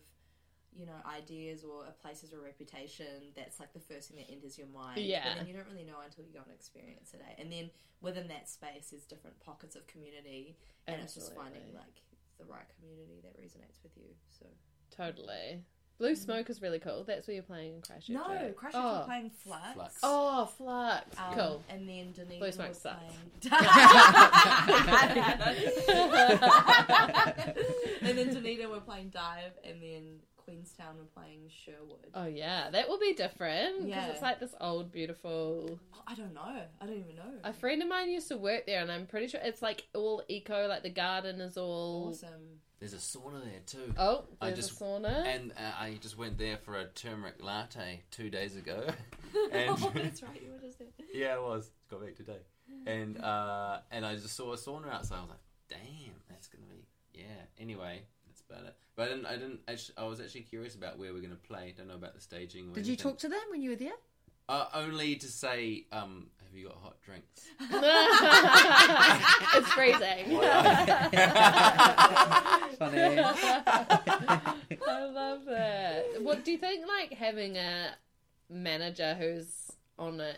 you 0.78 0.86
know, 0.86 0.94
ideas 1.04 1.64
or 1.64 1.84
a 1.84 1.90
place 1.90 2.22
has 2.22 2.32
a 2.32 2.38
reputation, 2.38 3.34
that's 3.34 3.58
like 3.58 3.72
the 3.72 3.80
first 3.80 4.08
thing 4.08 4.18
that 4.22 4.30
enters 4.32 4.56
your 4.56 4.68
mind. 4.68 5.00
Yeah. 5.00 5.24
But 5.26 5.38
then 5.38 5.48
you 5.48 5.54
don't 5.54 5.66
really 5.66 5.82
know 5.84 5.98
until 6.04 6.24
you 6.24 6.32
go 6.32 6.40
and 6.46 6.54
experience 6.54 7.12
it. 7.12 7.20
eh? 7.20 7.34
And 7.42 7.50
then 7.50 7.70
within 8.00 8.28
that 8.28 8.48
space, 8.48 8.90
there's 8.90 9.04
different 9.04 9.40
pockets 9.40 9.74
of 9.74 9.88
community, 9.88 10.56
and 10.86 11.02
it's 11.02 11.14
just 11.14 11.34
finding 11.34 11.74
like 11.74 12.02
the 12.38 12.44
right 12.46 12.70
community 12.78 13.18
that 13.26 13.36
resonates 13.36 13.82
with 13.82 13.96
you. 13.96 14.14
So 14.30 14.46
Totally. 14.94 15.64
Blue 15.98 16.14
Smoke 16.14 16.48
is 16.48 16.62
really 16.62 16.78
cool. 16.78 17.02
That's 17.02 17.26
where 17.26 17.34
you're 17.34 17.42
playing 17.42 17.74
in 17.74 17.80
Christchurch. 17.80 18.14
no, 18.14 18.28
right? 18.28 18.56
Christchurch 18.56 18.84
oh. 18.84 19.02
playing 19.04 19.30
Flux. 19.30 19.74
Flux. 19.74 19.98
Oh, 20.04 20.46
Flux. 20.56 21.18
Um, 21.18 21.34
cool. 21.34 21.64
And 21.68 21.88
then 21.88 22.12
Dunedin 22.12 22.38
Blue 22.38 22.52
Smoke 22.52 22.76
sucks. 22.76 22.80
playing. 22.80 23.50
and 28.00 28.16
then 28.16 28.32
Dunedin 28.32 28.70
were 28.70 28.77
playing 28.88 29.10
Dive, 29.10 29.52
and 29.64 29.82
then 29.82 30.04
Queenstown 30.36 30.96
were 30.96 31.04
playing 31.20 31.40
Sherwood. 31.48 32.06
Oh 32.14 32.26
yeah, 32.26 32.70
that 32.70 32.88
will 32.88 32.98
be 32.98 33.12
different 33.12 33.84
because 33.84 33.88
Yeah. 33.88 34.06
it's 34.08 34.22
like 34.22 34.40
this 34.40 34.54
old, 34.60 34.90
beautiful. 34.90 35.78
I 36.06 36.14
don't 36.14 36.32
know. 36.32 36.40
I 36.80 36.86
don't 36.86 36.96
even 36.98 37.16
know. 37.16 37.34
A 37.44 37.52
friend 37.52 37.82
of 37.82 37.88
mine 37.88 38.10
used 38.10 38.28
to 38.28 38.38
work 38.38 38.64
there, 38.66 38.80
and 38.80 38.90
I'm 38.90 39.06
pretty 39.06 39.28
sure 39.28 39.40
it's 39.44 39.60
like 39.60 39.86
all 39.94 40.22
eco. 40.28 40.66
Like 40.66 40.82
the 40.82 40.90
garden 40.90 41.40
is 41.40 41.56
all. 41.58 42.08
awesome. 42.10 42.60
There's 42.80 42.94
a 42.94 42.98
sauna 42.98 43.42
there 43.42 43.60
too. 43.66 43.92
Oh, 43.98 44.24
I 44.40 44.46
there's 44.46 44.68
just- 44.68 44.80
a 44.80 44.84
sauna. 44.84 45.26
And 45.26 45.50
uh, 45.52 45.72
I 45.78 45.98
just 46.00 46.16
went 46.16 46.38
there 46.38 46.56
for 46.56 46.76
a 46.76 46.84
turmeric 46.86 47.42
latte 47.42 48.04
two 48.12 48.30
days 48.30 48.56
ago. 48.56 48.86
and 49.52 49.70
oh, 49.70 49.92
that's 49.94 50.22
right. 50.22 50.40
You 50.40 50.52
were 50.52 50.60
just 50.66 50.78
there. 50.78 50.88
yeah, 51.12 51.34
it 51.34 51.42
was. 51.42 51.70
Got 51.90 52.02
back 52.04 52.14
today. 52.16 52.38
And 52.86 53.18
uh, 53.22 53.80
and 53.90 54.06
I 54.06 54.14
just 54.14 54.34
saw 54.36 54.52
a 54.52 54.56
sauna 54.56 54.92
outside. 54.92 55.16
I 55.18 55.20
was 55.22 55.30
like, 55.30 55.38
damn, 55.68 56.14
that's 56.30 56.46
gonna 56.48 56.64
be 56.70 56.86
yeah. 57.12 57.24
Anyway, 57.58 58.02
that's 58.02 58.17
about 58.48 58.64
it. 58.66 58.76
But 58.96 59.08
I 59.08 59.10
didn't. 59.10 59.26
I 59.26 59.32
didn't. 59.32 59.60
Actually, 59.68 59.94
I 59.98 60.04
was 60.04 60.20
actually 60.20 60.42
curious 60.42 60.74
about 60.74 60.98
where 60.98 61.12
we're 61.12 61.22
gonna 61.22 61.36
play. 61.36 61.74
Don't 61.76 61.88
know 61.88 61.94
about 61.94 62.14
the 62.14 62.20
staging. 62.20 62.70
Or 62.70 62.74
Did 62.74 62.86
you 62.86 62.96
talk 62.96 63.18
to 63.18 63.28
them 63.28 63.40
when 63.50 63.62
you 63.62 63.70
were 63.70 63.76
there? 63.76 63.92
Uh, 64.48 64.66
only 64.72 65.16
to 65.16 65.26
say, 65.26 65.84
um, 65.92 66.28
have 66.42 66.54
you 66.56 66.68
got 66.68 66.78
hot 66.82 66.96
drinks? 67.02 67.48
it's 69.54 69.72
freezing. 69.72 70.00
Funny. 72.78 73.18
I 74.88 75.04
love 75.12 75.42
it. 75.46 76.22
What 76.22 76.44
do 76.44 76.52
you 76.52 76.58
think? 76.58 76.86
Like 76.88 77.12
having 77.12 77.56
a 77.56 77.90
manager 78.48 79.14
who's 79.14 79.72
on 79.98 80.20
a 80.20 80.32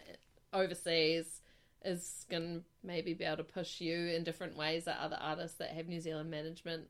overseas 0.53 1.41
is 1.85 2.27
gonna 2.29 2.61
maybe 2.83 3.15
be 3.15 3.25
able 3.25 3.37
to 3.39 3.45
push 3.45 3.81
you 3.81 3.97
in 3.97 4.25
different 4.25 4.57
ways 4.57 4.85
that 4.85 4.99
other 5.01 5.19
artists 5.21 5.59
that 5.59 5.71
have 5.71 5.87
New 5.87 6.01
Zealand 6.01 6.31
management 6.31 6.89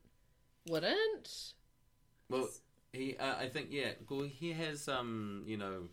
wouldn't. 0.67 1.53
Well, 2.29 2.49
he, 2.93 3.17
uh, 3.17 3.35
I 3.39 3.47
think, 3.47 3.67
yeah. 3.71 3.91
Well, 4.09 4.23
he 4.23 4.53
has, 4.53 4.87
um, 4.87 5.43
you 5.45 5.57
know, 5.57 5.83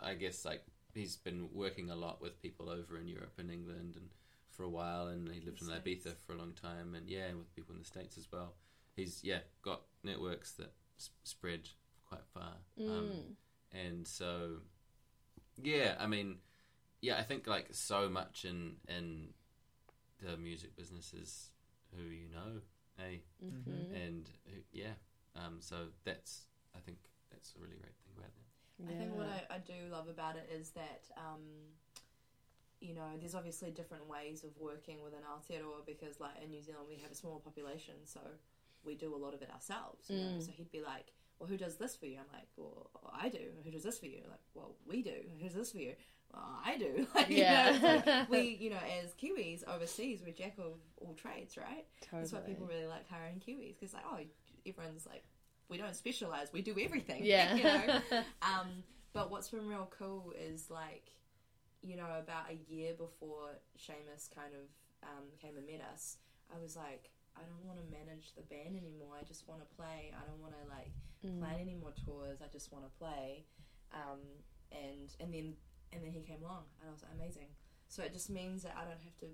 I 0.00 0.14
guess 0.14 0.44
like 0.44 0.62
he's 0.94 1.16
been 1.16 1.48
working 1.52 1.90
a 1.90 1.96
lot 1.96 2.20
with 2.20 2.40
people 2.42 2.70
over 2.70 2.98
in 2.98 3.08
Europe 3.08 3.34
and 3.38 3.50
England 3.50 3.94
and 3.96 4.08
for 4.50 4.62
a 4.64 4.68
while, 4.68 5.08
and 5.08 5.28
he 5.28 5.40
lived 5.40 5.60
in 5.62 5.68
Ibiza 5.68 6.14
for 6.26 6.32
a 6.32 6.38
long 6.38 6.52
time, 6.52 6.94
and 6.94 7.08
yeah, 7.08 7.28
with 7.36 7.54
people 7.54 7.74
in 7.74 7.78
the 7.80 7.84
states 7.86 8.16
as 8.16 8.26
well. 8.32 8.54
He's 8.96 9.22
yeah 9.22 9.40
got 9.62 9.82
networks 10.02 10.52
that 10.52 10.72
s- 10.98 11.10
spread 11.24 11.68
quite 12.08 12.24
far, 12.32 12.54
um, 12.88 13.10
and 13.72 14.06
so 14.06 14.60
yeah, 15.62 15.94
I 15.98 16.06
mean, 16.06 16.36
yeah, 17.02 17.18
I 17.18 17.22
think 17.22 17.46
like 17.46 17.68
so 17.72 18.08
much 18.08 18.44
in 18.46 18.76
in 18.88 19.28
the 20.22 20.36
music 20.36 20.74
business 20.76 21.12
is 21.12 21.50
who 21.94 22.02
you 22.04 22.28
know, 22.32 22.60
eh? 23.00 23.18
Mm-hmm. 23.44 23.94
and 23.94 24.30
uh, 24.46 24.60
yeah, 24.72 24.94
um, 25.34 25.56
so 25.60 25.88
that's 26.04 26.46
I 26.74 26.80
think 26.80 26.98
that's 27.30 27.54
a 27.56 27.60
really 27.60 27.76
great 27.76 27.96
thing 28.04 28.12
about 28.16 28.32
that. 28.34 28.46
I 28.84 28.98
think 28.98 29.16
what 29.16 29.26
I, 29.26 29.56
I 29.56 29.58
do 29.58 29.88
love 29.90 30.08
about 30.08 30.36
it 30.36 30.50
is 30.52 30.70
that, 30.70 31.04
um, 31.16 31.40
you 32.80 32.94
know, 32.94 33.08
there's 33.18 33.34
obviously 33.34 33.70
different 33.70 34.06
ways 34.06 34.44
of 34.44 34.50
working 34.60 35.02
within 35.02 35.20
Aotearoa 35.20 35.86
because, 35.86 36.20
like, 36.20 36.34
in 36.44 36.50
New 36.50 36.62
Zealand 36.62 36.84
we 36.88 36.96
have 37.00 37.10
a 37.10 37.14
small 37.14 37.40
population, 37.40 37.94
so 38.04 38.20
we 38.84 38.94
do 38.94 39.14
a 39.14 39.16
lot 39.16 39.32
of 39.32 39.40
it 39.40 39.50
ourselves. 39.50 40.10
You 40.10 40.16
know? 40.16 40.40
So 40.40 40.50
he'd 40.52 40.70
be 40.70 40.82
like, 40.82 41.12
well, 41.38 41.48
who 41.48 41.56
does 41.56 41.76
this 41.76 41.96
for 41.96 42.06
you? 42.06 42.18
I'm 42.18 42.32
like, 42.32 42.48
well, 42.56 42.90
I 43.12 43.28
do. 43.28 43.38
Who 43.64 43.70
does 43.70 43.82
this 43.82 43.98
for 43.98 44.06
you? 44.06 44.22
Like, 44.28 44.40
well, 44.54 44.76
we 44.86 45.02
do. 45.02 45.14
Who 45.40 45.46
does 45.46 45.54
this 45.54 45.72
for 45.72 45.78
you? 45.78 45.94
Well, 46.32 46.60
I 46.64 46.76
do. 46.76 47.06
Like, 47.14 47.30
you 47.30 47.38
Yeah. 47.38 47.70
know, 47.82 48.02
so 48.02 48.26
we, 48.28 48.56
you 48.60 48.70
know, 48.70 48.78
as 49.02 49.12
Kiwis 49.14 49.66
overseas, 49.68 50.22
we're 50.24 50.32
jack 50.34 50.54
of 50.58 50.74
all 51.00 51.14
trades, 51.14 51.56
right? 51.56 51.86
That's 52.12 52.32
why 52.32 52.40
people 52.40 52.66
really 52.66 52.86
like 52.86 53.08
hiring 53.08 53.40
Kiwis 53.46 53.74
because, 53.78 53.94
like, 53.94 54.04
oh, 54.10 54.18
everyone's 54.66 55.06
like, 55.06 55.24
we 55.68 55.78
don't 55.78 55.96
specialize, 55.96 56.52
we 56.52 56.62
do 56.62 56.74
everything. 56.80 57.24
Yeah. 57.24 57.54
you 57.54 57.64
know. 57.64 58.00
Um, 58.42 58.68
but 59.12 59.30
what's 59.30 59.48
been 59.48 59.66
real 59.66 59.90
cool 59.98 60.32
is 60.38 60.70
like, 60.70 61.10
you 61.82 61.96
know, 61.96 62.06
about 62.18 62.50
a 62.50 62.58
year 62.72 62.92
before 62.94 63.58
Seamus 63.78 64.28
kind 64.34 64.52
of 64.54 65.08
um, 65.08 65.24
came 65.40 65.56
and 65.56 65.66
met 65.66 65.80
us, 65.92 66.18
I 66.54 66.60
was 66.60 66.76
like, 66.76 67.10
I 67.36 67.40
don't 67.40 67.64
want 67.66 67.78
to 67.78 67.84
manage 67.90 68.34
the 68.34 68.42
band 68.42 68.76
anymore. 68.76 69.14
I 69.20 69.24
just 69.24 69.46
want 69.48 69.60
to 69.60 69.76
play. 69.76 70.12
I 70.12 70.24
don't 70.26 70.40
want 70.40 70.54
to 70.54 70.68
like 70.68 70.92
plan 71.40 71.56
any 71.60 71.74
more 71.74 71.92
tours. 72.04 72.38
I 72.42 72.48
just 72.52 72.72
want 72.72 72.84
to 72.84 72.90
play. 72.98 73.44
Um, 73.92 74.20
and 74.72 75.12
and 75.20 75.32
then 75.34 75.54
and 75.92 76.02
then 76.02 76.10
he 76.12 76.20
came 76.22 76.42
along, 76.42 76.64
and 76.80 76.88
I 76.88 76.92
was 76.92 77.02
like, 77.02 77.12
amazing. 77.14 77.48
So 77.88 78.02
it 78.02 78.12
just 78.12 78.30
means 78.30 78.62
that 78.64 78.74
I 78.76 78.80
don't 78.82 79.00
have 79.02 79.16
to, 79.20 79.26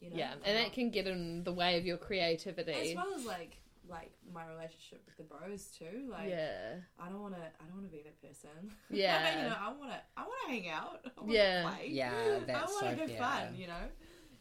you 0.00 0.10
know, 0.10 0.16
yeah, 0.16 0.32
and 0.44 0.56
that 0.56 0.72
can 0.72 0.90
get 0.90 1.06
in 1.06 1.44
the 1.44 1.52
way 1.52 1.76
of 1.78 1.84
your 1.86 1.96
creativity. 1.96 2.72
as 2.90 2.94
well 2.96 3.12
as 3.14 3.24
like 3.24 3.58
like 3.88 4.10
my 4.34 4.44
relationship 4.48 5.00
with 5.06 5.16
the 5.16 5.22
bros 5.22 5.66
too. 5.78 6.08
Like, 6.10 6.28
Yeah, 6.30 6.74
I 6.98 7.08
don't 7.08 7.20
want 7.22 7.34
to. 7.34 7.40
I 7.40 7.64
don't 7.68 7.76
want 7.78 7.90
to 7.90 7.96
be 7.96 8.02
that 8.02 8.20
person. 8.20 8.50
Yeah. 8.90 9.42
you 9.44 9.48
know, 9.48 9.56
I 9.60 9.68
want 9.68 9.90
to. 9.92 9.98
I 10.16 10.22
want 10.22 10.34
to 10.46 10.52
hang 10.52 10.68
out. 10.68 11.00
I 11.04 11.20
Yeah. 11.26 11.62
play. 11.70 11.88
Yeah, 11.90 12.10
I 12.48 12.52
want 12.52 12.68
to 12.68 12.74
so 12.80 12.86
have 12.86 12.98
fair. 13.10 13.18
fun. 13.18 13.54
You 13.56 13.68
know. 13.68 13.84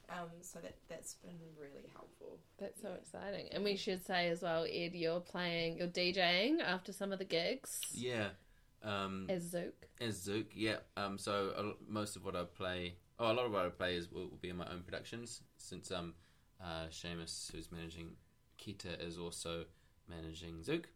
Um. 0.09 0.29
So 0.41 0.59
that 0.59 0.75
that's 0.89 1.13
been 1.15 1.37
really 1.59 1.89
helpful. 1.93 2.39
that's 2.59 2.81
so 2.81 2.93
exciting. 2.93 3.47
And 3.51 3.63
we 3.63 3.75
should 3.75 4.03
say 4.05 4.29
as 4.29 4.41
well, 4.41 4.63
Ed, 4.65 4.93
you're 4.95 5.19
playing, 5.19 5.77
you're 5.77 5.87
DJing 5.87 6.61
after 6.61 6.91
some 6.93 7.11
of 7.11 7.19
the 7.19 7.25
gigs 7.25 7.81
Yeah, 7.93 8.29
um, 8.85 9.25
as 9.29 9.43
Zook. 9.43 9.87
as 9.99 10.21
Zook, 10.21 10.47
yeah. 10.53 10.77
Um, 10.97 11.17
so 11.17 11.75
most 11.87 12.15
of 12.15 12.23
what 12.25 12.35
I 12.35 12.43
play, 12.43 12.95
oh, 13.19 13.31
a 13.31 13.33
lot 13.33 13.45
of 13.45 13.51
what 13.51 13.65
I 13.65 13.69
play 13.69 13.95
is 13.95 14.11
will, 14.11 14.27
will 14.29 14.39
be 14.41 14.49
in 14.49 14.57
my 14.57 14.67
own 14.71 14.81
productions. 14.85 15.41
Since 15.57 15.91
um, 15.91 16.13
uh, 16.61 16.87
Seamus, 16.91 17.51
who's 17.51 17.71
managing 17.71 18.11
Kita, 18.59 19.01
is 19.05 19.17
also 19.17 19.65
managing 20.09 20.63
Zook. 20.63 20.89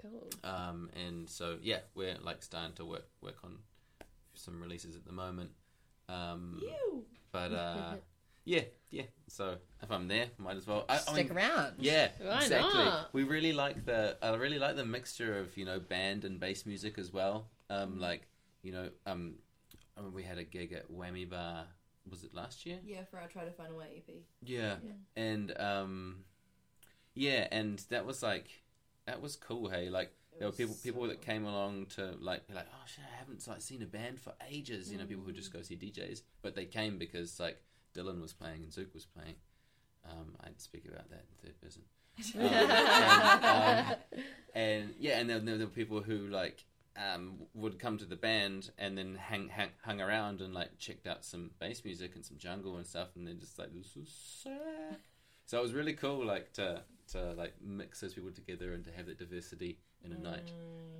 Cool. 0.00 0.28
Um, 0.44 0.90
and 1.06 1.28
so 1.28 1.58
yeah, 1.62 1.80
we're 1.94 2.16
like 2.22 2.42
starting 2.42 2.74
to 2.76 2.84
work 2.84 3.06
work 3.20 3.36
on 3.44 3.58
some 4.34 4.60
releases 4.60 4.96
at 4.96 5.04
the 5.04 5.12
moment. 5.12 5.50
Um, 6.08 6.58
You. 6.60 7.04
but 7.30 7.52
uh, 7.52 7.94
yeah, 8.44 8.62
yeah. 8.90 9.04
So 9.28 9.56
if 9.82 9.90
I'm 9.90 10.08
there, 10.08 10.26
might 10.38 10.56
as 10.56 10.66
well 10.66 10.84
I, 10.88 10.94
I 10.94 10.98
Stick 10.98 11.28
mean, 11.28 11.38
around. 11.38 11.74
Yeah, 11.78 12.08
Why 12.20 12.42
exactly. 12.42 12.84
not? 12.84 13.12
We 13.12 13.24
really 13.24 13.52
like 13.52 13.84
the 13.84 14.16
I 14.22 14.34
really 14.34 14.58
like 14.58 14.76
the 14.76 14.84
mixture 14.84 15.38
of 15.38 15.56
you 15.56 15.64
know 15.64 15.80
band 15.80 16.24
and 16.24 16.38
bass 16.38 16.66
music 16.66 16.98
as 16.98 17.12
well. 17.12 17.48
Um, 17.70 17.98
like 17.98 18.26
you 18.62 18.72
know, 18.72 18.90
um, 19.06 19.34
I 19.96 20.02
mean, 20.02 20.12
we 20.12 20.22
had 20.22 20.38
a 20.38 20.44
gig 20.44 20.72
at 20.72 20.90
Whammy 20.90 21.28
Bar. 21.28 21.64
Was 22.10 22.24
it 22.24 22.34
last 22.34 22.66
year? 22.66 22.78
Yeah, 22.84 23.04
for 23.10 23.18
our 23.18 23.28
Try 23.28 23.44
to 23.44 23.52
Find 23.52 23.72
a 23.72 23.76
Way 23.76 24.02
EP. 24.08 24.14
Yeah, 24.42 24.74
and 25.16 25.56
um, 25.58 26.24
yeah, 27.14 27.46
and 27.52 27.78
that 27.90 28.04
was 28.04 28.22
like 28.22 28.48
that 29.06 29.20
was 29.22 29.36
cool. 29.36 29.68
Hey, 29.68 29.88
like 29.88 30.12
there 30.38 30.48
were 30.48 30.50
was 30.50 30.56
people 30.56 30.74
so 30.74 30.82
people 30.82 31.06
that 31.08 31.20
came 31.22 31.44
along 31.44 31.86
to 31.96 32.14
like 32.20 32.46
be 32.48 32.54
like, 32.54 32.66
oh 32.72 32.84
shit, 32.86 33.04
I 33.12 33.18
haven't 33.18 33.46
like 33.46 33.62
seen 33.62 33.82
a 33.82 33.86
band 33.86 34.20
for 34.20 34.32
ages. 34.50 34.90
You 34.90 34.98
know, 34.98 35.04
people 35.04 35.24
who 35.24 35.32
just 35.32 35.52
go 35.52 35.62
see 35.62 35.76
DJs, 35.76 36.22
but 36.42 36.54
they 36.54 36.64
came 36.64 36.98
because 36.98 37.38
like 37.38 37.62
Dylan 37.94 38.20
was 38.20 38.32
playing 38.32 38.62
and 38.62 38.72
Zook 38.72 38.92
was 38.94 39.06
playing. 39.06 39.34
Um, 40.04 40.34
I'd 40.40 40.60
speak 40.60 40.84
about 40.86 41.08
that 41.10 41.24
in 41.30 41.48
third 41.48 41.60
person. 41.60 41.82
Um, 42.34 42.44
and, 42.44 43.90
um, 43.90 43.96
and 44.54 44.94
yeah, 44.98 45.18
and 45.18 45.30
then 45.30 45.46
there 45.46 45.58
were 45.58 45.66
people 45.66 46.02
who 46.02 46.28
like 46.28 46.64
um, 46.96 47.34
would 47.54 47.78
come 47.78 47.96
to 47.98 48.04
the 48.04 48.16
band 48.16 48.70
and 48.78 48.98
then 48.98 49.14
hang, 49.14 49.48
hang 49.48 49.70
hung 49.82 50.00
around 50.00 50.40
and 50.40 50.52
like 50.52 50.78
checked 50.78 51.06
out 51.06 51.24
some 51.24 51.50
bass 51.58 51.82
music 51.84 52.14
and 52.14 52.24
some 52.24 52.36
jungle 52.36 52.76
and 52.76 52.86
stuff, 52.86 53.08
and 53.16 53.26
they're 53.26 53.34
just 53.34 53.58
like, 53.58 53.72
"This 53.74 53.96
is 53.96 54.12
sick." 54.42 55.00
So 55.46 55.58
it 55.58 55.62
was 55.62 55.72
really 55.72 55.94
cool, 55.94 56.24
like 56.24 56.52
to 56.54 56.82
to 57.12 57.32
like 57.32 57.54
mix 57.62 58.00
those 58.00 58.14
people 58.14 58.30
together 58.30 58.72
and 58.74 58.84
to 58.84 58.90
have 58.92 59.06
that 59.06 59.18
diversity 59.18 59.78
in 60.04 60.12
a 60.12 60.18
night. 60.18 60.50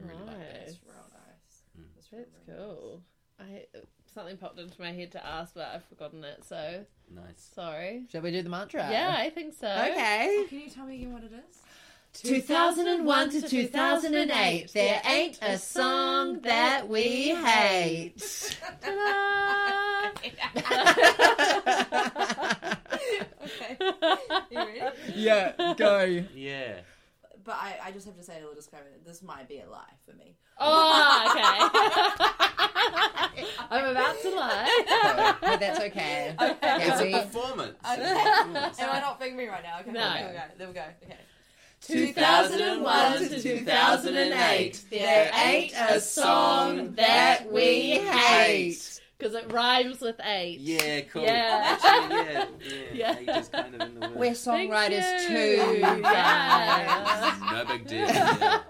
I 0.00 0.08
really 0.08 0.24
like 0.24 0.38
that. 0.38 0.60
Nice. 0.60 0.68
It's 0.68 0.80
real 0.84 1.06
nice. 1.12 1.78
Mm. 1.78 1.84
It's 1.98 2.12
real, 2.12 2.24
That's 2.32 2.48
real 2.48 2.66
cool. 2.66 3.02
I 3.38 3.64
something 4.12 4.36
popped 4.36 4.58
into 4.58 4.80
my 4.80 4.92
head 4.92 5.12
to 5.12 5.24
ask, 5.26 5.54
but 5.54 5.68
I've 5.74 5.84
forgotten 5.84 6.24
it. 6.24 6.44
So 6.46 6.84
Nice. 7.14 7.50
sorry. 7.54 8.04
Shall 8.10 8.22
we 8.22 8.30
do 8.30 8.42
the 8.42 8.48
mantra? 8.50 8.88
Yeah, 8.90 9.14
I 9.18 9.30
think 9.30 9.54
so. 9.54 9.66
Okay. 9.68 10.38
nice. 10.40 10.48
Can 10.48 10.60
you 10.60 10.70
tell 10.70 10.86
me 10.86 10.96
again 10.96 11.12
what 11.12 11.22
it 11.24 11.32
is? 11.32 11.58
2001 12.14 13.30
to 13.30 13.40
2008, 13.48 14.70
there 14.74 15.00
ain't 15.06 15.38
a 15.40 15.56
song 15.56 16.40
that 16.42 16.86
we 16.86 17.28
hate. 17.34 18.58
Ta-da! 18.60 20.10
okay. 23.44 23.76
You 24.50 24.58
ready? 24.58 24.80
yeah, 25.14 25.52
go. 25.78 26.02
Yeah. 26.34 26.80
But 27.44 27.56
I, 27.58 27.78
I 27.86 27.90
just 27.92 28.04
have 28.06 28.16
to 28.18 28.22
say 28.22 28.34
a 28.36 28.40
little 28.40 28.54
disclaimer 28.54 28.86
this 29.04 29.20
might 29.22 29.48
be 29.48 29.58
a 29.60 29.68
lie 29.68 29.82
for 30.06 30.12
me. 30.14 30.36
oh, 30.58 31.28
okay. 31.30 31.58
I'm 33.70 33.84
about 33.90 34.20
to 34.22 34.30
lie. 34.30 35.36
but 35.40 35.60
that's 35.60 35.80
okay. 35.80 36.34
Okay. 36.40 36.56
It's 36.62 37.00
a 37.00 37.12
performance. 37.22 37.76
Okay. 37.90 38.02
Am 38.02 38.90
I 38.90 39.00
not 39.00 39.18
fingering 39.20 39.48
right 39.48 39.62
now? 39.62 39.80
Okay, 39.80 39.92
No. 39.92 40.00
there 40.14 40.28
we 40.28 40.32
go. 40.34 40.42
There 40.58 40.68
we 40.68 40.74
go. 40.74 40.84
Okay. 41.04 41.18
2001 41.84 43.18
to 43.28 43.42
2008, 43.42 44.80
there 44.90 45.30
ain't 45.34 45.72
a 45.74 46.00
song 46.00 46.92
that 46.94 47.50
we 47.50 47.98
hate. 47.98 49.00
Because 49.18 49.34
it 49.36 49.52
rhymes 49.52 50.00
with 50.00 50.20
eight. 50.24 50.58
Yeah, 50.60 51.00
cool. 51.02 51.22
Yeah. 51.22 51.78
Actually, 51.80 52.16
yeah, 52.16 52.46
yeah. 52.92 53.14
Yeah. 53.24 53.34
Age 53.36 53.42
is 53.42 53.48
kind 53.48 53.74
of 53.74 53.80
in 53.80 53.94
the 54.00 54.08
word. 54.08 54.16
We're 54.16 54.30
songwriters 54.32 55.26
too. 55.26 55.78
Yeah. 55.78 57.38
No 57.52 57.64
big 57.66 57.86
deal. 57.86 58.06
Yeah. 58.08 58.60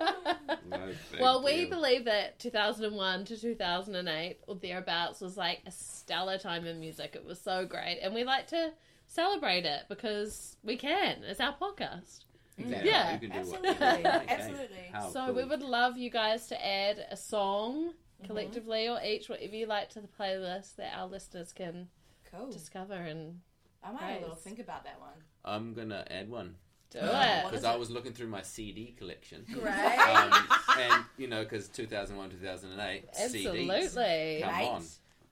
No 0.87 0.93
big 1.11 1.21
Well, 1.21 1.43
we 1.45 1.61
deal. 1.67 1.71
believe 1.71 2.05
that 2.07 2.39
2001 2.39 3.25
to 3.27 3.41
2008 3.41 4.39
or 4.47 4.55
thereabouts 4.57 5.21
was 5.21 5.37
like 5.37 5.61
a 5.67 5.71
stellar 5.71 6.39
time 6.39 6.67
in 6.67 6.81
music. 6.81 7.13
It 7.15 7.25
was 7.25 7.41
so 7.41 7.67
great, 7.67 7.99
and 8.03 8.15
we 8.15 8.25
like 8.25 8.47
to 8.49 8.73
celebrate 9.07 9.65
it 9.65 9.83
because 9.89 10.57
we 10.65 10.77
can. 10.77 11.23
It's 11.25 11.41
our 11.41 11.55
podcast. 11.57 12.25
Exactly. 12.59 12.91
Mm. 12.91 12.93
Yeah. 12.93 13.13
You 13.15 13.19
can 13.19 13.31
do 13.31 13.37
Absolutely. 13.39 13.71
What. 14.03 14.25
Absolutely. 14.29 14.91
How 14.93 15.09
so 15.11 15.27
cool. 15.27 15.35
we 15.35 15.45
would 15.45 15.63
love 15.63 15.97
you 15.97 16.11
guys 16.11 16.47
to 16.49 16.67
add 16.67 17.05
a 17.11 17.17
song 17.17 17.93
mm-hmm. 17.93 18.27
collectively 18.27 18.89
or 18.89 19.01
each, 19.03 19.29
whatever 19.29 19.55
you 19.57 19.67
like, 19.67 19.89
to 19.91 20.01
the 20.01 20.09
playlist 20.09 20.77
that 20.77 20.93
our 20.97 21.07
listeners 21.07 21.53
can 21.53 21.89
Cool. 22.31 22.51
discover 22.51 22.95
and 22.95 23.41
I 23.83 23.93
might 23.93 24.03
have 24.03 24.19
a 24.19 24.21
little 24.21 24.37
think 24.37 24.59
about 24.59 24.85
that 24.85 25.01
one. 25.01 25.11
I'm 25.45 25.75
gonna 25.75 26.07
add 26.11 26.31
one 26.31 26.55
do 26.93 26.99
it. 27.01 27.45
because 27.51 27.65
I 27.65 27.77
was 27.77 27.91
looking 27.91 28.13
through 28.13 28.29
my 28.29 28.43
CD 28.43 28.95
collection. 28.99 29.45
Great. 29.53 29.67
Um, 29.99 30.33
and 30.79 31.05
you 31.19 31.27
know, 31.29 31.43
because 31.43 31.69
2001, 31.69 32.31
2008, 32.31 33.13
CDs. 33.13 33.25
Absolutely. 33.25 34.41
Come 34.43 34.51
Right. 34.51 34.69
on. 34.69 34.85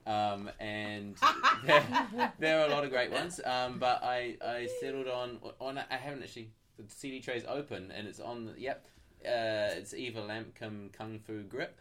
Um, 0.06 0.50
and 0.58 1.14
there, 1.66 2.32
there 2.38 2.60
are 2.60 2.66
a 2.66 2.70
lot 2.70 2.84
of 2.84 2.90
great 2.90 3.10
ones. 3.12 3.40
Um, 3.44 3.78
but 3.78 4.02
I, 4.02 4.36
I 4.44 4.68
settled 4.80 5.08
on 5.08 5.38
on 5.60 5.78
I 5.78 5.96
haven't 5.96 6.22
actually 6.22 6.50
the 6.78 6.84
CD 6.88 7.20
tray's 7.20 7.44
open 7.46 7.90
and 7.90 8.08
it's 8.08 8.20
on. 8.20 8.46
the- 8.46 8.54
Yep, 8.60 8.86
uh, 9.26 9.76
it's 9.76 9.92
Eva 9.94 10.20
Lampkin 10.22 10.92
Kung 10.92 11.18
Fu 11.18 11.42
Grip. 11.42 11.78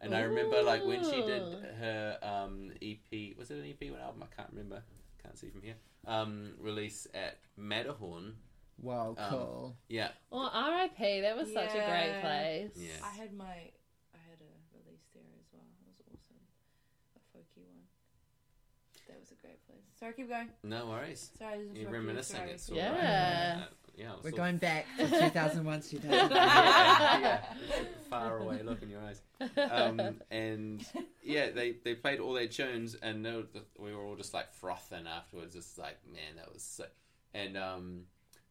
And 0.00 0.14
I 0.14 0.20
remember 0.22 0.62
like 0.62 0.84
when 0.86 1.02
she 1.04 1.20
did 1.22 1.42
her 1.80 2.18
um, 2.22 2.70
EP. 2.80 3.36
Was 3.36 3.50
it 3.50 3.58
an 3.58 3.64
EP? 3.68 3.90
What 3.90 4.00
album? 4.00 4.22
I 4.22 4.34
can't 4.34 4.48
remember. 4.50 4.82
Can't 5.22 5.36
see 5.36 5.50
from 5.50 5.60
here. 5.62 5.74
Um, 6.06 6.52
release 6.60 7.06
at 7.14 7.38
Matterhorn. 7.56 8.36
Whoa, 8.80 9.16
Um, 9.18 9.30
cool. 9.30 9.76
Yeah, 9.88 10.10
Well, 10.30 10.50
R.I.P. 10.54 11.20
That 11.22 11.36
was 11.36 11.52
such 11.52 11.70
a 11.70 11.84
great 11.84 12.18
place. 12.20 12.70
Yeah. 12.76 12.90
I 13.04 13.10
had 13.16 13.32
my, 13.32 13.44
I 13.44 14.20
had 14.30 14.38
a 14.40 14.50
release 14.76 15.02
there 15.14 15.22
as 15.40 15.46
well. 15.52 15.62
It 15.82 15.88
was 15.88 16.00
awesome. 16.06 16.36
A 17.16 17.36
folky 17.36 17.64
one. 17.66 17.82
That 19.08 19.18
was 19.20 19.32
a 19.32 19.34
great 19.42 19.66
place. 19.66 19.78
Sorry, 19.98 20.12
keep 20.14 20.28
going. 20.28 20.48
no 20.62 20.86
worries. 20.86 21.30
Sorry, 21.38 21.54
I 21.54 21.56
just 21.56 21.74
You're 21.74 21.86
interrupted 21.88 21.90
you. 21.92 22.06
reminiscing. 22.08 22.36
Sorry. 22.36 22.50
It's 22.52 22.70
all 22.70 22.76
Yeah. 22.76 23.54
right. 23.54 23.62
Uh, 23.62 23.66
yeah, 23.96 24.12
We're 24.22 24.30
all 24.30 24.36
going 24.36 24.58
back 24.58 24.86
to 24.98 25.08
2001 25.08 25.80
to 25.80 25.88
2008. 25.90 26.30
yeah, 26.36 27.18
yeah. 27.20 27.40
far 28.08 28.38
away 28.38 28.62
look 28.62 28.80
in 28.80 28.90
your 28.90 29.00
eyes. 29.02 29.20
Um, 29.56 30.20
and 30.30 30.86
yeah, 31.24 31.50
they, 31.50 31.72
they 31.84 31.94
played 31.96 32.20
all 32.20 32.32
their 32.32 32.46
tunes, 32.46 32.94
and 32.94 33.24
they 33.26 33.32
were, 33.32 33.42
we 33.76 33.92
were 33.92 34.04
all 34.04 34.14
just 34.14 34.32
like 34.34 34.52
frothing 34.52 35.08
afterwards. 35.08 35.54
Just 35.56 35.78
like, 35.78 35.96
man, 36.06 36.36
that 36.36 36.52
was 36.52 36.62
sick. 36.62 36.92
And 37.34 37.56
um, 37.56 38.02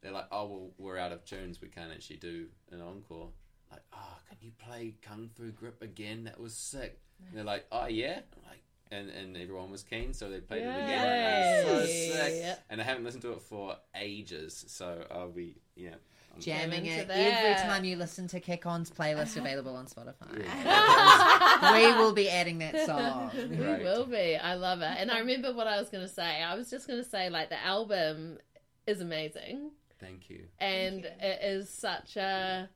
they're 0.01 0.12
like, 0.12 0.27
oh, 0.31 0.45
well, 0.47 0.69
we're 0.77 0.97
out 0.97 1.12
of 1.12 1.25
tunes. 1.25 1.62
We 1.62 1.67
can't 1.69 1.91
actually 1.91 2.17
do 2.17 2.47
an 2.71 2.81
encore. 2.81 3.29
Like, 3.71 3.81
oh, 3.93 4.17
can 4.29 4.38
you 4.41 4.51
play 4.57 4.95
Kung 5.01 5.29
Fu 5.36 5.51
Grip 5.51 5.81
again? 5.81 6.23
That 6.25 6.39
was 6.39 6.53
sick. 6.53 6.99
And 7.27 7.38
they're 7.38 7.43
like, 7.43 7.65
oh, 7.71 7.88
yeah? 7.88 8.19
I'm 8.36 8.43
like, 8.49 8.62
and, 8.91 9.10
and 9.10 9.36
everyone 9.36 9.69
was 9.71 9.83
keen, 9.83 10.13
so 10.13 10.29
they 10.29 10.39
played 10.39 10.62
it 10.63 10.69
again. 10.69 11.05
And 11.05 11.67
it 11.67 11.67
so 11.67 11.79
Yay. 11.79 12.12
sick. 12.12 12.60
And 12.69 12.79
I 12.79 12.83
haven't 12.83 13.03
listened 13.03 13.23
to 13.23 13.33
it 13.33 13.41
for 13.41 13.75
ages, 13.95 14.63
so 14.67 15.03
I'll 15.12 15.29
be, 15.29 15.55
yeah. 15.75 15.89
I'm- 15.89 16.39
Jamming 16.39 16.86
it 16.86 17.07
that. 17.07 17.17
every 17.17 17.67
time 17.67 17.83
you 17.83 17.95
listen 17.95 18.27
to 18.29 18.39
Kick 18.39 18.65
On's 18.65 18.91
playlist 18.91 19.36
uh-huh. 19.36 19.41
available 19.41 19.75
on 19.75 19.88
Spotify. 19.88 20.39
Yeah. 20.39 21.73
we 21.97 21.99
will 21.99 22.13
be 22.13 22.29
adding 22.29 22.60
that 22.60 22.86
song. 22.86 23.31
We 23.36 23.57
Right. 23.57 23.81
will 23.83 24.05
be. 24.05 24.36
I 24.38 24.53
love 24.53 24.81
it. 24.81 24.95
And 24.97 25.10
I 25.10 25.19
remember 25.19 25.51
what 25.51 25.65
I 25.67 25.79
was 25.79 25.89
going 25.89 26.03
to 26.07 26.13
say. 26.13 26.43
I 26.43 26.55
was 26.55 26.69
just 26.69 26.88
going 26.88 27.03
to 27.03 27.10
say, 27.10 27.29
like, 27.29 27.49
the 27.49 27.62
album 27.62 28.38
is 28.86 29.01
amazing. 29.01 29.71
Thank 29.99 30.29
you. 30.29 30.45
And 30.60 31.03
you. 31.03 31.10
it 31.21 31.39
is 31.43 31.69
such 31.69 32.17
a. 32.17 32.69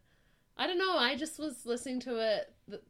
I 0.57 0.67
don't 0.67 0.77
know. 0.77 0.97
I 0.97 1.15
just 1.15 1.39
was 1.39 1.65
listening 1.65 1.99
to 2.01 2.17
it 2.19 2.53
the, 2.67 2.81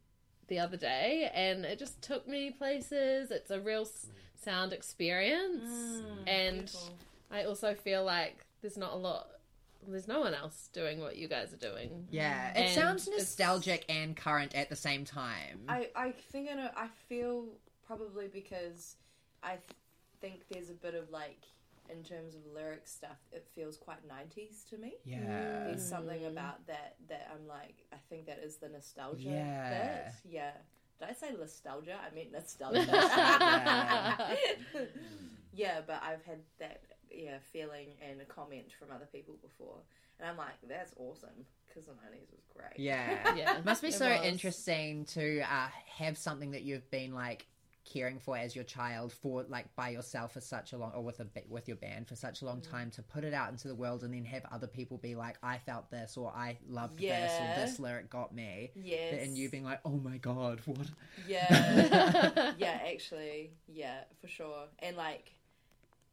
the 0.48 0.60
other 0.60 0.78
day 0.78 1.30
and 1.34 1.63
it 1.65 1.80
just 1.80 2.02
took 2.02 2.28
me 2.28 2.52
places. 2.52 3.32
It's 3.32 3.52
a 3.52 3.60
real 3.60 3.82
s- 3.84 4.08
sound 4.44 4.74
experience. 4.74 5.63
Mm, 5.70 6.28
and 6.28 6.58
beautiful. 6.58 6.98
I 7.30 7.44
also 7.44 7.74
feel 7.76 8.04
like 8.04 8.46
there's 8.62 8.78
not 8.78 8.94
a 8.94 8.98
lot. 8.98 9.28
There's 9.88 10.08
no 10.08 10.20
one 10.20 10.34
else 10.34 10.70
doing 10.74 11.00
what 11.00 11.15
you 11.17 11.28
guys 11.28 11.54
are 11.54 11.58
doing. 11.58 12.08
Yeah, 12.12 12.52
it 12.52 12.58
And 12.58 12.72
sounds 12.76 13.08
it's- 13.08 13.20
nostalgic 13.20 13.86
and 13.89 14.15
current 14.17 14.54
at 14.56 14.70
the 14.70 14.76
same 14.76 15.06
time. 15.06 15.62
I, 15.67 15.89
I 15.96 16.12
think 16.32 16.50
I 16.52 16.56
know. 16.56 16.70
I 16.76 16.88
feel 17.10 17.46
probably 17.88 18.28
because 18.28 18.96
I 19.44 19.52
th- 19.52 19.62
think 20.20 20.41
there's 20.52 20.70
a 20.70 20.74
bit 20.74 20.94
of 20.94 21.10
like, 21.10 21.41
in 21.91 22.04
terms 22.04 22.36
of 22.36 22.41
lyric 22.54 22.88
stuff, 22.88 23.17
it 23.32 23.47
feels 23.54 23.77
quite 23.77 23.99
90s 24.08 24.67
to 24.69 24.77
me. 24.77 24.93
yeah. 25.06 25.65
There's 25.65 25.84
something 25.88 26.25
about 26.25 26.65
that 26.67 26.95
that 27.10 27.30
I'm 27.34 27.47
like, 27.47 27.86
I 27.93 27.97
think 28.10 28.25
that 28.27 28.39
is 28.43 28.58
the 28.58 28.69
nostalgia 28.69 29.30
Yeah. 29.30 29.69
bit. 30.04 30.13
Yeah. 30.32 30.51
Did 30.99 31.10
I 31.10 31.13
say 31.13 31.32
nostalgia? 31.38 31.97
I 31.99 32.13
meant 32.13 32.32
nostalgia. 32.32 32.86
Nostalgia. 32.86 34.38
yeah, 35.54 35.82
but 35.86 36.01
I've 36.04 36.23
had 36.25 36.39
that 36.60 36.82
yeah 37.12 37.38
feeling 37.51 37.88
and 38.08 38.21
a 38.21 38.25
comment 38.25 38.67
from 38.80 38.89
other 38.95 39.08
people 39.12 39.36
before, 39.41 39.77
and 40.19 40.30
I'm 40.30 40.38
like, 40.38 40.54
that's 40.67 40.93
awesome 40.97 41.45
because 41.67 41.86
the 41.86 41.93
'90s 41.93 42.32
was 42.32 42.43
great. 42.56 42.77
Yeah. 42.80 43.36
Yeah, 43.36 43.58
It 43.58 43.65
must 43.71 43.82
be 43.82 43.89
it 43.89 43.93
so 43.95 44.10
was. 44.10 44.25
interesting 44.25 45.06
to 45.06 45.41
uh, 45.41 45.67
have 45.97 46.17
something 46.17 46.51
that 46.51 46.62
you've 46.63 46.89
been 46.91 47.13
like 47.13 47.45
caring 47.84 48.20
for 48.20 48.38
as 48.38 48.56
your 48.56 48.63
child 48.63 49.12
for 49.12 49.44
like 49.50 49.76
by 49.76 49.89
yourself 49.89 50.34
for 50.34 50.41
such 50.41 50.72
a 50.74 50.78
long 50.78 50.91
or 50.94 51.04
with 51.04 51.20
a 51.20 51.28
with 51.50 51.67
your 51.67 51.78
band 51.78 52.08
for 52.08 52.15
such 52.15 52.41
a 52.41 52.46
long 52.46 52.60
Mm. 52.62 52.70
time 52.70 52.91
to 52.91 53.02
put 53.02 53.24
it 53.24 53.34
out 53.34 53.50
into 53.50 53.67
the 53.67 53.76
world 53.76 54.04
and 54.04 54.13
then 54.13 54.24
have 54.26 54.46
other 54.52 54.67
people 54.67 54.98
be 54.98 55.15
like 55.15 55.38
I 55.41 55.58
felt 55.58 55.89
this 55.89 56.15
or 56.15 56.32
I 56.32 56.58
loved 56.70 57.00
this 57.00 57.39
or 57.39 57.56
this 57.56 57.80
lyric 57.80 58.10
got 58.10 58.34
me 58.36 58.72
Yes. 58.76 59.24
and 59.24 59.38
you 59.38 59.50
being 59.50 59.63
like 59.63 59.80
oh 59.84 59.98
my 59.98 60.17
god 60.17 60.62
what 60.65 60.88
Yeah. 61.28 62.54
yeah, 62.58 62.80
actually, 62.88 63.52
yeah, 63.67 64.02
for 64.20 64.28
sure. 64.28 64.65
And 64.80 64.96
like, 64.96 65.34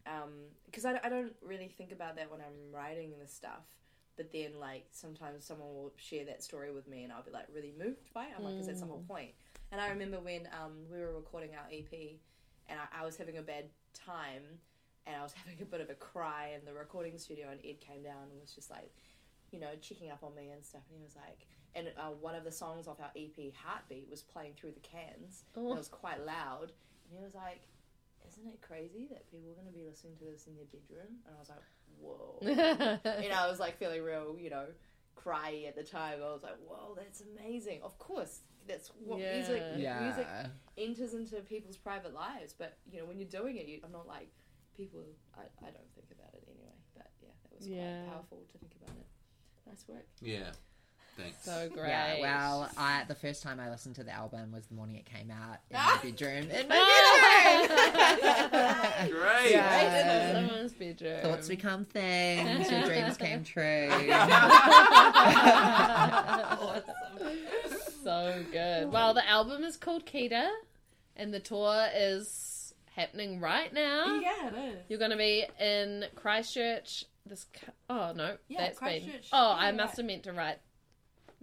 um 0.07 0.31
because 0.66 0.85
I, 0.85 0.98
I 1.04 1.09
don't 1.09 1.35
really 1.42 1.68
think 1.68 1.92
about 1.92 2.16
that 2.16 2.31
when 2.31 2.40
I'm 2.40 2.74
writing 2.74 3.12
this 3.20 3.33
stuff. 3.33 3.64
But 4.16 4.33
then, 4.33 4.59
like, 4.59 4.87
sometimes 4.90 5.44
someone 5.44 5.68
will 5.68 5.92
share 5.96 6.24
that 6.24 6.42
story 6.42 6.72
with 6.72 6.88
me, 6.88 7.04
and 7.04 7.12
I'll 7.12 7.22
be 7.22 7.31
like 7.31 7.46
really 7.54 7.72
moved 7.78 8.12
by 8.12 8.24
it. 8.24 8.31
I'm 8.37 8.42
like, 8.42 8.54
because 8.54 8.66
that's 8.66 8.81
the 8.81 8.87
whole 8.87 9.04
point. 9.07 9.31
And 9.70 9.81
I 9.81 9.88
remember 9.90 10.18
when 10.20 10.48
um, 10.52 10.72
we 10.90 10.98
were 10.98 11.12
recording 11.14 11.50
our 11.54 11.66
EP, 11.70 11.92
and 12.68 12.78
I, 12.81 13.02
I 13.02 13.04
was 13.04 13.16
having 13.16 13.37
a 13.38 13.42
bad 13.42 13.64
time, 13.92 14.42
and 15.07 15.16
I 15.16 15.22
was 15.22 15.33
having 15.44 15.61
a 15.61 15.64
bit 15.64 15.81
of 15.81 15.90
a 15.90 15.94
cry 15.94 16.52
in 16.59 16.64
the 16.64 16.72
recording 16.72 17.18
studio, 17.18 17.48
and 17.50 17.61
Ed 17.64 17.81
came 17.81 18.02
down 18.02 18.31
and 18.31 18.40
was 18.40 18.52
just 18.54 18.70
like, 18.70 18.90
you 19.50 19.61
know, 19.61 19.68
checking 19.81 20.11
up 20.11 20.22
on 20.22 20.35
me 20.35 20.48
and 20.50 20.64
stuff. 20.64 20.83
And 20.90 20.98
he 20.98 21.04
was 21.04 21.16
like, 21.16 21.46
and 21.74 21.88
uh, 21.98 22.11
one 22.20 22.35
of 22.35 22.44
the 22.44 22.52
songs 22.52 22.88
off 22.88 22.98
our 23.00 23.11
EP, 23.16 23.52
Heartbeat, 23.54 24.09
was 24.11 24.22
playing 24.22 24.54
through 24.59 24.72
the 24.72 24.81
cans. 24.81 25.44
And 25.54 25.66
Oh. 25.66 25.72
it 25.74 25.78
was 25.78 25.88
quite 25.88 26.24
loud. 26.24 26.72
And 27.09 27.18
he 27.18 27.22
was 27.22 27.35
like, 27.35 27.61
isn't 28.26 28.46
it 28.46 28.61
crazy 28.61 29.07
that 29.11 29.31
people 29.31 29.50
are 29.50 29.54
going 29.54 29.66
to 29.66 29.72
be 29.72 29.85
listening 29.85 30.16
to 30.18 30.24
this 30.24 30.46
in 30.46 30.57
their 30.57 30.66
bedroom? 30.66 31.16
And 31.26 31.35
I 31.35 31.38
was 31.38 31.48
like, 31.48 31.64
whoa. 32.00 32.38
you 33.22 33.28
know, 33.28 33.37
I 33.37 33.48
was 33.48 33.59
like 33.61 33.78
feeling 33.78 34.02
real, 34.02 34.37
you 34.38 34.50
know, 34.50 34.66
cryy 35.16 35.66
at 35.68 35.76
the 35.76 35.83
time. 35.83 36.18
I 36.22 36.33
was 36.33 36.42
like, 36.42 36.57
whoa, 36.66 36.94
that's 36.96 37.22
amazing. 37.22 37.81
Of 37.83 37.98
course, 37.98 38.40
that's 38.68 38.88
what 39.04 39.18
Yeah. 39.18 39.35
music, 39.35 39.62
Yeah. 39.76 40.00
music 40.00 40.26
enters 40.76 41.14
into 41.14 41.37
people's 41.42 41.76
private 41.76 42.14
lives. 42.14 42.54
But, 42.57 42.78
you 42.90 43.00
know, 43.00 43.07
when 43.07 43.18
you're 43.18 43.28
doing 43.28 43.57
it, 43.57 43.66
you, 43.66 43.81
I'm 43.83 43.90
not 43.92 44.07
like, 44.07 44.28
people, 44.76 45.00
I, 45.37 45.42
I 45.66 45.70
don't 45.70 45.90
think 45.94 46.07
about 46.12 46.33
it 46.35 46.44
anyway. 46.46 46.74
But 46.94 47.11
yeah, 47.20 47.31
that 47.42 47.52
was 47.59 47.66
Yeah. 47.66 48.02
quite 48.04 48.12
powerful 48.14 48.44
to 48.52 48.59
think 48.59 48.74
about 48.81 48.96
it. 48.96 49.07
Nice 49.66 49.85
work. 49.88 50.07
Yeah. 50.20 50.52
Thanks. 51.16 51.42
so 51.44 51.68
great. 51.74 51.88
Yeah, 51.88 52.20
well, 52.20 52.70
I 52.76 53.02
the 53.09 53.14
first 53.16 53.42
time 53.42 53.59
I 53.59 53.68
listened 53.70 53.96
to 53.96 54.04
the 54.04 54.12
album 54.12 54.52
was 54.52 54.66
the 54.66 54.74
morning 54.74 54.94
it 54.94 55.04
came 55.04 55.33
out 55.33 55.59
in 55.68 55.76
Ah! 55.76 55.98
my 56.04 56.11
bedroom. 56.11 56.48
In 56.48 56.68
my 56.68 57.66
bedroom. 57.66 59.11
Great. 59.20 59.50
Yeah. 59.50 60.28
in 60.37 60.46
someone's 60.48 60.74
bedroom. 60.74 61.22
Thoughts 61.22 61.48
become 61.48 61.85
things. 61.87 62.70
Your 62.70 62.83
dreams 62.85 63.16
came 63.16 63.42
true. 63.42 63.88
so 68.02 68.44
good. 68.52 68.92
Well, 68.92 69.14
the 69.14 69.28
album 69.28 69.64
is 69.64 69.76
called 69.76 70.06
Kita, 70.06 70.48
and 71.16 71.32
the 71.32 71.40
tour 71.40 71.87
is 71.94 72.74
happening 72.94 73.40
right 73.40 73.72
now. 73.72 74.20
Yeah, 74.20 74.48
it 74.48 74.54
is. 74.74 74.78
You're 74.88 74.98
going 74.98 75.11
to 75.12 75.16
be 75.16 75.44
in 75.61 76.04
Christchurch. 76.14 77.04
This. 77.26 77.46
Oh 77.90 78.12
no, 78.16 78.37
Yeah, 78.48 78.61
that's 78.61 78.80
been. 78.80 79.02
Oh, 79.32 79.50
Yeah, 79.50 79.66
I 79.66 79.72
must 79.72 79.92
right. 79.92 79.96
have 79.98 80.06
meant 80.06 80.22
to 80.24 80.32
write. 80.32 80.58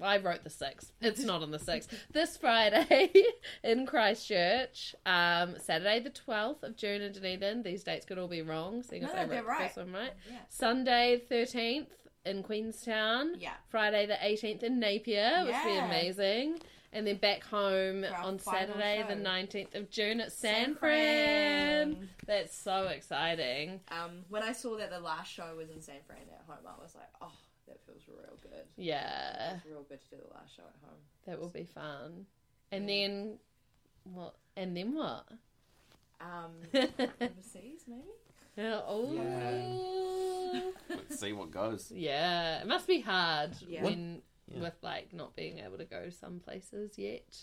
I 0.01 0.17
wrote 0.17 0.43
the 0.43 0.49
sixth. 0.49 0.91
It's 0.99 1.23
not 1.23 1.41
on 1.41 1.51
the 1.51 1.59
sixth. 1.59 1.89
this 2.11 2.35
Friday 2.35 3.13
in 3.63 3.85
Christchurch. 3.85 4.93
Um, 5.05 5.55
Saturday 5.59 5.99
the 6.01 6.09
twelfth 6.09 6.63
of 6.63 6.75
June 6.75 7.01
in 7.01 7.13
Dunedin. 7.13 7.63
These 7.63 7.83
dates 7.83 8.05
could 8.05 8.17
all 8.17 8.27
be 8.27 8.41
wrong, 8.41 8.83
seeing 8.83 9.03
as 9.05 9.13
No, 9.13 9.15
I 9.15 9.21
wrote 9.21 9.29
they're 9.29 9.43
right. 9.43 9.61
first 9.67 9.77
one 9.77 9.93
right. 9.93 10.11
Yeah. 10.29 10.37
Sunday 10.49 11.21
thirteenth 11.29 11.87
in 12.25 12.43
Queenstown. 12.43 13.35
Yeah. 13.39 13.53
Friday 13.69 14.05
the 14.05 14.17
eighteenth 14.25 14.63
in 14.63 14.79
Napier, 14.79 15.43
which 15.45 15.53
would 15.55 15.63
be 15.63 15.73
Yeah. 15.73 15.85
amazing. 15.85 16.59
And 16.93 17.05
then 17.05 17.17
back 17.17 17.43
home 17.43 18.03
For 18.03 18.15
our 18.15 18.23
on 18.23 18.37
final 18.37 18.67
Saturday 18.73 19.01
show. 19.01 19.07
the 19.09 19.15
nineteenth 19.21 19.75
of 19.75 19.89
June 19.89 20.21
at 20.21 20.31
San 20.31 20.53
San 20.67 20.75
Fran. 20.75 21.95
Fran. 21.95 22.09
That's 22.25 22.55
so 22.57 22.87
exciting. 22.87 23.81
Um, 23.89 24.23
when 24.29 24.43
I 24.43 24.53
saw 24.53 24.77
that 24.77 24.89
the 24.91 24.99
last 25.01 25.29
show 25.31 25.55
was 25.57 25.69
in 25.69 25.81
San 25.81 25.97
Fran 26.07 26.19
at 26.31 26.45
home, 26.47 26.65
I 26.65 26.81
was 26.81 26.95
like, 26.95 27.09
oh, 27.21 27.31
that 27.67 27.79
feels 27.85 28.01
real 28.07 28.37
good. 28.41 28.63
Yeah, 28.77 29.55
It's 29.57 29.65
real 29.65 29.83
good 29.89 29.99
to 30.01 30.09
do 30.09 30.21
the 30.25 30.33
last 30.33 30.55
show 30.55 30.63
at 30.63 30.87
home. 30.89 30.99
that 31.25 31.39
will 31.39 31.49
be 31.49 31.65
fun. 31.65 32.25
And 32.71 32.87
then 32.87 33.39
what? 34.05 34.35
And 34.55 34.75
then 34.77 34.93
what? 34.93 35.27
Um, 36.21 36.51
overseas, 36.73 37.81
maybe? 37.89 38.03
oh, 38.87 40.61
Let's 40.89 41.19
see 41.19 41.33
what 41.33 41.51
goes. 41.51 41.91
yeah. 41.93 42.61
It 42.61 42.67
must 42.67 42.87
be 42.87 43.01
hard 43.01 43.51
Yeah. 43.67 43.83
when 43.83 44.21
Yeah. 44.47 44.61
with 44.61 44.75
like 44.81 45.13
not 45.13 45.35
being 45.35 45.59
able 45.59 45.77
to 45.77 45.85
go 45.85 46.09
some 46.09 46.39
places 46.39 46.97
yet. 46.97 47.37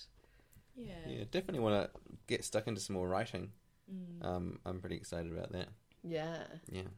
Yeah. 0.76 0.94
Yeah, 1.06 1.24
definitely 1.30 1.60
want 1.60 1.92
to 1.92 2.00
get 2.26 2.44
stuck 2.44 2.66
into 2.66 2.80
some 2.80 2.94
more 2.94 3.08
writing. 3.08 3.52
Mm. 3.92 4.24
Um, 4.24 4.58
I'm 4.64 4.80
pretty 4.80 4.96
excited 4.96 5.30
about 5.32 5.52
that. 5.52 5.68
Yeah, 6.02 6.44
Yeah. 6.70 6.88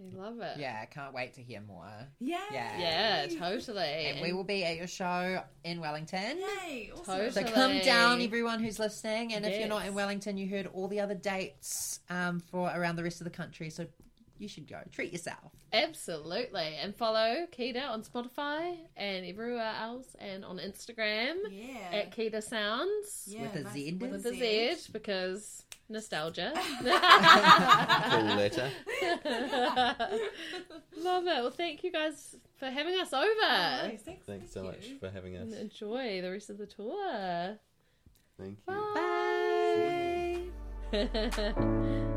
We 0.00 0.10
love 0.18 0.40
it. 0.40 0.58
yeah, 0.58 0.78
I 0.82 0.86
can't 0.86 1.12
wait 1.12 1.34
to 1.34 1.42
hear 1.42 1.60
more. 1.60 1.86
Yay! 2.20 2.36
Yeah. 2.52 2.78
yeah, 2.78 3.26
totally. 3.38 3.82
And 3.82 4.20
we 4.22 4.32
will 4.32 4.44
be 4.44 4.64
at 4.64 4.76
your 4.76 4.86
show 4.86 5.42
in 5.64 5.80
Wellington. 5.80 6.38
Yay! 6.38 6.90
Awesome. 6.92 7.04
Totally. 7.04 7.30
So 7.46 7.52
come 7.52 7.78
down, 7.80 8.22
everyone 8.22 8.62
who's 8.62 8.78
listening. 8.78 9.34
And 9.34 9.44
if 9.44 9.58
you're 9.58 9.68
not 9.68 9.84
in 9.86 9.94
Wellington, 9.94 10.36
you 10.38 10.48
heard 10.48 10.66
all 10.72 10.88
the 10.88 11.00
other 11.00 11.14
dates 11.14 12.00
um, 12.08 12.40
for 12.40 12.70
around 12.74 12.96
the 12.96 13.02
rest 13.04 13.20
of 13.20 13.24
the 13.24 13.30
country. 13.30 13.68
So 13.70 13.86
you 14.40 14.48
should 14.48 14.66
go. 14.68 14.80
Treat 14.90 15.12
yourself. 15.12 15.52
Absolutely. 15.72 16.76
And 16.82 16.94
follow 16.96 17.46
Keita 17.56 17.88
on 17.88 18.02
Spotify 18.02 18.76
and 18.96 19.24
everywhere 19.26 19.72
else 19.80 20.16
and 20.18 20.44
on 20.44 20.58
Instagram 20.58 21.36
Yeah. 21.50 21.76
at 21.92 22.16
Keita 22.16 22.42
Sounds 22.42 23.24
yeah, 23.28 23.42
with 23.42 23.54
a 23.56 23.60
nice- 23.64 23.92
with 24.00 24.26
a 24.26 24.30
Z 24.34 24.76
because 24.92 25.64
nostalgia. 25.88 26.52
Cool 26.80 28.24
letter. 28.36 28.70
Love 30.96 31.24
it. 31.26 31.40
Well, 31.42 31.50
thank 31.50 31.84
you 31.84 31.92
guys 31.92 32.36
for 32.58 32.66
having 32.66 32.98
us 33.00 33.12
over. 33.12 33.26
Nice, 33.88 34.02
thanks, 34.02 34.26
Thanks 34.26 34.52
so 34.52 34.62
thank 34.62 34.76
much 34.76 34.86
for 35.00 35.10
having 35.10 35.36
us. 35.36 35.42
And 35.52 35.54
enjoy 35.54 36.20
the 36.22 36.30
rest 36.30 36.50
of 36.50 36.58
the 36.58 36.66
tour. 36.66 37.58
Thank 38.38 38.58
you. 38.66 38.74
Bye. 40.92 42.09